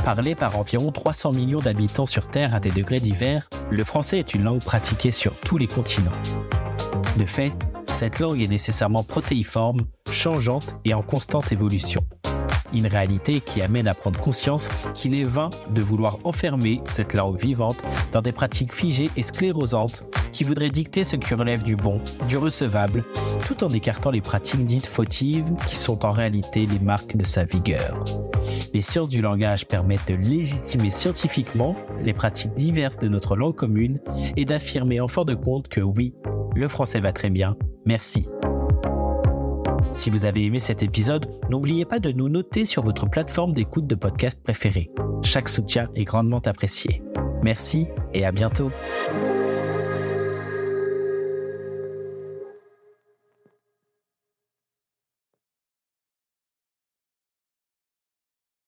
[0.06, 4.36] Parlé par environ 300 millions d'habitants sur Terre à des degrés divers, le français est
[4.36, 6.12] une langue pratiquée sur tous les continents.
[7.18, 7.52] De fait,
[7.88, 9.80] cette langue est nécessairement protéiforme,
[10.12, 12.02] changeante et en constante évolution.
[12.74, 17.40] Une réalité qui amène à prendre conscience qu'il est vain de vouloir enfermer cette langue
[17.40, 17.78] vivante
[18.12, 20.04] dans des pratiques figées et sclérosantes
[20.34, 23.04] qui voudraient dicter ce qui relève du bon, du recevable,
[23.46, 27.44] tout en écartant les pratiques dites fautives qui sont en réalité les marques de sa
[27.44, 28.04] vigueur.
[28.74, 34.00] Les sciences du langage permettent de légitimer scientifiquement les pratiques diverses de notre langue commune
[34.36, 36.14] et d'affirmer en fort de compte que oui,
[36.56, 37.56] le français va très bien,
[37.86, 38.28] merci.
[39.96, 43.88] Si vous avez aimé cet épisode, n'oubliez pas de nous noter sur votre plateforme d'écoute
[43.88, 44.92] de podcast préférée.
[45.24, 47.02] Chaque soutien est grandement apprécié.
[47.42, 48.72] Merci et à bientôt.